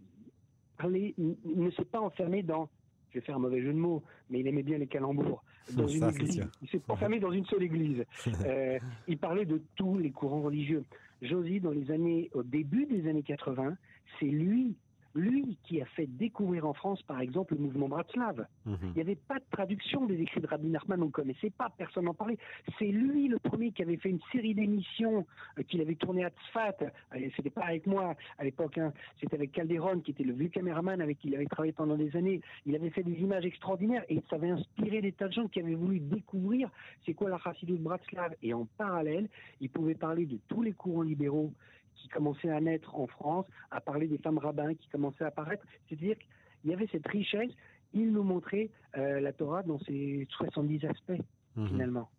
parlait, 0.78 1.14
ne 1.18 1.70
s'est 1.72 1.86
pas 1.86 2.00
enfermé 2.00 2.44
dans 2.44 2.70
je 3.12 3.20
vais 3.20 3.26
faire 3.26 3.36
un 3.36 3.40
mauvais 3.40 3.62
jeu 3.62 3.74
de 3.74 3.78
mots, 3.78 4.04
mais 4.30 4.40
il 4.40 4.48
aimait 4.48 4.64
bien 4.64 4.78
les 4.78 4.88
calembours. 4.88 5.44
Dans 5.76 5.88
une 5.88 6.04
église. 6.04 6.48
Il 6.62 6.70
s'est 6.70 6.82
enfermé 6.88 7.20
dans 7.20 7.32
une 7.32 7.46
seule 7.46 7.64
église. 7.64 8.06
Euh, 8.46 8.80
il 9.08 9.18
parlait 9.18 9.46
de 9.46 9.62
tous 9.76 9.98
les 9.98 10.12
courants 10.12 10.42
religieux. 10.42 10.84
Josie, 11.22 11.60
dans 11.60 11.72
les 11.72 11.92
années, 11.92 12.30
au 12.34 12.44
début 12.44 12.86
des 12.86 13.10
années 13.10 13.24
80, 13.24 13.76
c'est 14.20 14.26
lui 14.26 14.76
lui 15.18 15.58
qui 15.64 15.82
a 15.82 15.86
fait 15.86 16.08
découvrir 16.08 16.66
en 16.66 16.74
France, 16.74 17.02
par 17.04 17.20
exemple, 17.20 17.56
le 17.56 17.62
mouvement 17.62 17.88
Bratslav. 17.90 18.46
Mhm. 18.66 18.78
Il 18.84 18.94
n'y 18.94 19.02
avait 19.02 19.16
pas 19.16 19.40
de 19.40 19.46
traduction 19.52 20.06
des 20.06 20.22
écrits 20.22 20.42
de 20.42 20.48
Rabbi 20.48 20.70
Nachman, 20.70 21.02
on 21.02 21.08
ne 21.08 21.12
connaissait 21.12 21.50
pas, 21.50 21.72
personne 21.78 22.06
n'en 22.06 22.14
parlait. 22.14 22.38
C'est 22.80 22.88
lui 22.88 23.28
le 23.28 23.40
premier 23.40 23.72
qui 23.72 23.82
avait 23.82 23.98
fait 23.98 24.10
une 24.10 24.22
série 24.32 24.54
d'émissions 24.54 25.26
euh, 25.58 25.64
qu'il 25.64 25.82
avait 25.82 25.96
tourné 25.96 26.24
à 26.24 26.30
Tzfat. 26.30 26.76
Euh, 26.82 27.30
c'était 27.36 27.50
pas 27.50 27.66
avec 27.66 27.88
moi 27.88 28.16
à 28.38 28.44
l'époque, 28.44 28.78
hein. 28.78 28.94
c'était 29.20 29.36
avec 29.36 29.52
Calderon, 29.52 30.00
qui 30.00 30.12
était 30.12 30.24
le 30.24 30.34
vieux 30.34 30.50
caméraman 30.50 31.02
avec 31.02 31.20
qui 31.20 31.30
il 31.30 31.36
avait 31.36 31.46
travaillé 31.46 31.74
pendant 31.74 31.96
des 31.96 32.16
années. 32.16 32.42
Il 32.66 32.76
avait 32.76 32.90
fait 32.90 33.04
des 33.04 33.20
images 33.20 33.46
extraordinaires 33.46 34.04
et 34.10 34.22
ça 34.30 34.36
avait 34.36 34.52
inspiré 34.52 35.02
des 35.02 35.12
tas 35.12 35.28
de 35.28 35.34
gens 35.34 35.48
qui 35.48 35.60
avaient 35.60 35.76
voulu 35.76 36.00
découvrir 36.00 36.70
c'est 37.06 37.14
quoi 37.14 37.30
la 37.30 37.40
Chassidut 37.40 37.78
Bratslav. 37.78 38.36
Et 38.42 38.54
en 38.54 38.66
parallèle, 38.78 39.28
il 39.60 39.70
pouvait 39.70 39.96
parler 39.96 40.26
de 40.26 40.38
tous 40.48 40.62
les 40.62 40.74
courants 40.74 41.02
libéraux 41.02 41.54
qui 41.98 42.08
commençait 42.08 42.50
à 42.50 42.60
naître 42.60 42.96
en 42.96 43.08
France, 43.08 43.46
à 43.72 43.82
parler 43.82 44.08
des 44.08 44.18
femmes 44.18 44.38
rabbins 44.38 44.74
qui 44.74 44.88
commençaient 44.90 45.24
à 45.24 45.28
apparaître. 45.28 45.64
C'est-à-dire 45.88 46.18
qu'il 46.18 46.72
y 46.72 46.74
avait 46.74 46.88
cette 46.92 47.08
richesse. 47.08 47.52
Il 47.94 48.12
nous 48.12 48.24
montrait 48.24 48.70
euh, 48.98 49.20
la 49.20 49.34
Torah 49.34 49.64
dans 49.64 49.80
ses 49.80 50.28
70 50.30 50.86
aspects, 50.86 51.22
mhm. 51.56 51.68
finalement. 51.68 52.10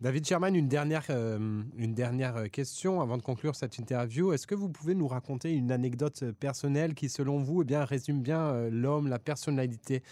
David 0.00 0.26
Sherman, 0.26 0.54
une 0.54 0.68
dernière, 0.68 1.04
euh, 1.10 1.62
une 1.78 1.94
dernière 1.94 2.50
question 2.50 3.00
avant 3.00 3.16
de 3.16 3.22
conclure 3.22 3.54
cette 3.54 3.78
interview. 3.78 4.32
Est-ce 4.32 4.46
que 4.46 4.54
vous 4.54 4.68
pouvez 4.68 4.94
nous 4.94 5.08
raconter 5.08 5.54
une 5.54 5.72
anecdote 5.72 6.32
personnelle 6.32 6.94
qui, 6.94 7.08
selon 7.08 7.38
vous, 7.38 7.62
eh 7.62 7.64
bien, 7.64 7.84
résume 7.84 8.20
bien 8.20 8.40
euh, 8.40 8.70
l'homme, 8.70 9.08
la 9.08 9.18
personnalité 9.18 10.02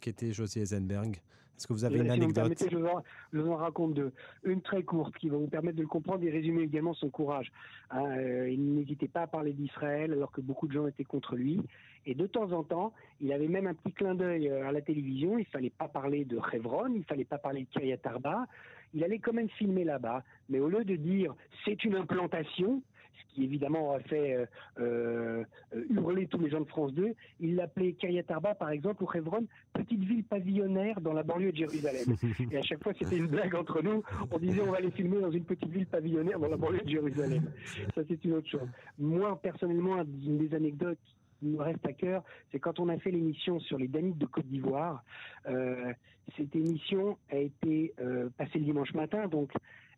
qu'était 0.00 0.32
Josie 0.32 0.60
Eisenberg? 0.60 1.20
Est-ce 1.62 1.68
que 1.68 1.74
vous 1.74 1.84
avez 1.84 2.00
une 2.00 2.10
anecdote? 2.10 2.52
je, 2.68 3.38
vous 3.38 3.50
en, 3.50 3.56
raconte 3.56 3.94
deux. 3.94 4.12
Une 4.42 4.62
très 4.62 4.82
courte 4.82 5.16
qui 5.16 5.28
va 5.28 5.36
vous 5.36 5.46
permettre 5.46 5.76
de 5.76 5.82
le 5.82 5.88
comprendre 5.88 6.24
et 6.24 6.30
résumer 6.30 6.62
également 6.62 6.92
son 6.92 7.08
courage. 7.08 7.52
Hein, 7.90 8.04
euh, 8.18 8.50
il 8.50 8.74
n'hésitait 8.74 9.06
pas 9.06 9.22
à 9.22 9.26
parler 9.28 9.52
d'Israël 9.52 10.12
alors 10.12 10.32
que 10.32 10.40
beaucoup 10.40 10.66
de 10.66 10.72
gens 10.72 10.88
étaient 10.88 11.04
contre 11.04 11.36
lui. 11.36 11.60
Et 12.06 12.14
de 12.14 12.26
temps 12.26 12.50
en 12.52 12.62
temps, 12.62 12.92
il 13.20 13.32
avait 13.32 13.48
même 13.48 13.66
un 13.66 13.74
petit 13.74 13.92
clin 13.92 14.14
d'œil 14.14 14.48
euh, 14.48 14.68
à 14.68 14.72
la 14.72 14.80
télévision. 14.80 15.38
Il 15.38 15.46
fallait 15.46 15.70
pas 15.70 15.88
parler 15.88 16.24
de 16.24 16.38
Hebron, 16.52 16.92
il 16.94 17.04
fallait 17.04 17.24
pas 17.24 17.38
parler 17.38 17.62
de 17.62 17.68
Kiryat 17.68 17.98
Arba. 18.04 18.46
Il 18.94 19.02
allait 19.04 19.20
quand 19.20 19.32
même 19.32 19.48
filmer 19.48 19.84
là-bas, 19.84 20.22
mais 20.48 20.60
au 20.60 20.68
lieu 20.68 20.84
de 20.84 20.96
dire 20.96 21.34
c'est 21.64 21.82
une 21.84 21.94
implantation, 21.94 22.82
ce 23.12 23.34
qui 23.34 23.44
évidemment 23.44 23.88
aurait 23.88 24.02
fait 24.02 24.46
euh, 24.78 25.44
hurler 25.88 26.26
tous 26.26 26.38
les 26.38 26.50
gens 26.50 26.60
de 26.60 26.66
France 26.66 26.92
2. 26.92 27.14
Il 27.40 27.56
l'appelait 27.56 27.92
Kayatarba, 27.94 28.54
par 28.54 28.68
exemple, 28.68 29.02
ou 29.02 29.08
Hebron, 29.14 29.46
petite 29.72 30.04
ville 30.04 30.24
pavillonnaire 30.24 31.00
dans 31.00 31.14
la 31.14 31.22
banlieue 31.22 31.52
de 31.52 31.56
Jérusalem. 31.56 32.16
Et 32.50 32.58
à 32.58 32.62
chaque 32.62 32.82
fois, 32.82 32.92
c'était 32.98 33.16
une 33.16 33.28
blague 33.28 33.54
entre 33.54 33.80
nous. 33.80 34.02
On 34.30 34.38
disait 34.38 34.60
on 34.60 34.72
va 34.72 34.78
aller 34.78 34.90
filmer 34.90 35.20
dans 35.20 35.30
une 35.30 35.44
petite 35.44 35.70
ville 35.70 35.86
pavillonnaire 35.86 36.38
dans 36.38 36.48
la 36.48 36.56
banlieue 36.58 36.82
de 36.82 36.90
Jérusalem. 36.90 37.50
Ça, 37.94 38.02
c'est 38.06 38.22
une 38.24 38.34
autre 38.34 38.48
chose. 38.48 38.68
Moi, 38.98 39.40
personnellement, 39.40 40.02
une 40.02 40.36
des 40.36 40.54
anecdotes 40.54 40.98
me 41.42 41.60
reste 41.60 41.84
à 41.86 41.92
cœur, 41.92 42.22
c'est 42.50 42.58
quand 42.58 42.80
on 42.80 42.88
a 42.88 42.98
fait 42.98 43.10
l'émission 43.10 43.60
sur 43.60 43.78
les 43.78 43.88
Danites 43.88 44.18
de 44.18 44.26
Côte 44.26 44.46
d'Ivoire. 44.46 45.02
Euh, 45.46 45.92
cette 46.36 46.54
émission 46.54 47.18
a 47.30 47.36
été 47.36 47.94
euh, 48.00 48.28
passée 48.36 48.58
le 48.58 48.64
dimanche 48.64 48.94
matin, 48.94 49.26
donc 49.28 49.52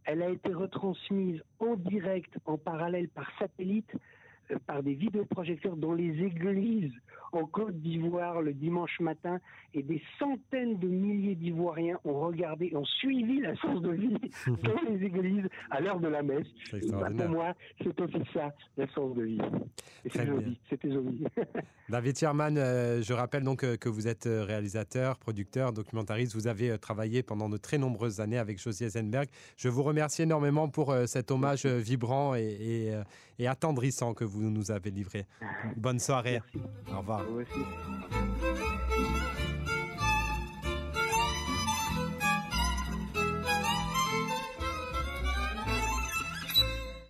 elle 0.04 0.22
a 0.22 0.28
été 0.28 0.52
retransmise 0.52 1.42
en 1.60 1.76
direct, 1.76 2.38
en 2.44 2.58
parallèle 2.58 3.08
par 3.08 3.30
satellite 3.38 3.90
par 4.66 4.82
des 4.82 4.94
vidéoprojecteurs 4.94 5.76
dans 5.76 5.92
les 5.92 6.22
églises 6.22 6.92
en 7.34 7.46
Côte 7.46 7.80
d'Ivoire 7.80 8.42
le 8.42 8.52
dimanche 8.52 9.00
matin 9.00 9.40
et 9.74 9.82
des 9.82 10.00
centaines 10.18 10.78
de 10.78 10.88
milliers 10.88 11.34
d'Ivoiriens 11.34 11.98
ont 12.04 12.20
regardé, 12.20 12.72
ont 12.74 12.84
suivi 12.84 13.40
la 13.40 13.54
source 13.56 13.82
de 13.82 13.90
vie 13.90 14.16
dans 14.62 14.80
les 14.88 15.04
églises 15.04 15.48
à 15.70 15.80
l'heure 15.80 16.00
de 16.00 16.08
la 16.08 16.22
messe. 16.22 16.46
Bah, 16.90 17.08
pour 17.16 17.28
moi, 17.28 17.54
c'est 17.82 18.00
aussi 18.00 18.22
ça, 18.32 18.54
la 18.76 18.86
source 18.88 19.14
de 19.16 19.22
vie. 19.22 19.38
c'était 20.70 20.92
joli. 20.92 21.24
David 21.88 22.16
Sherman, 22.16 22.56
euh, 22.56 23.02
je 23.02 23.12
rappelle 23.12 23.42
donc 23.42 23.64
euh, 23.64 23.76
que 23.76 23.88
vous 23.88 24.08
êtes 24.08 24.26
réalisateur, 24.26 25.18
producteur, 25.18 25.72
documentariste. 25.72 26.34
Vous 26.34 26.46
avez 26.46 26.78
travaillé 26.78 27.22
pendant 27.22 27.48
de 27.48 27.56
très 27.56 27.78
nombreuses 27.78 28.20
années 28.20 28.38
avec 28.38 28.60
Josie 28.60 28.84
Eisenberg. 28.84 29.28
Je 29.56 29.68
vous 29.68 29.82
remercie 29.82 30.22
énormément 30.22 30.68
pour 30.68 30.94
cet 31.06 31.30
hommage 31.30 31.66
vibrant 31.66 32.34
et, 32.34 32.92
et 33.38 33.46
attendrissant 33.46 34.14
que 34.14 34.24
vous 34.24 34.33
vous 34.34 34.50
nous 34.50 34.70
avez 34.70 34.90
livré. 34.90 35.26
Bonne 35.76 35.98
soirée. 35.98 36.40
Au 36.92 36.98
revoir. 36.98 37.22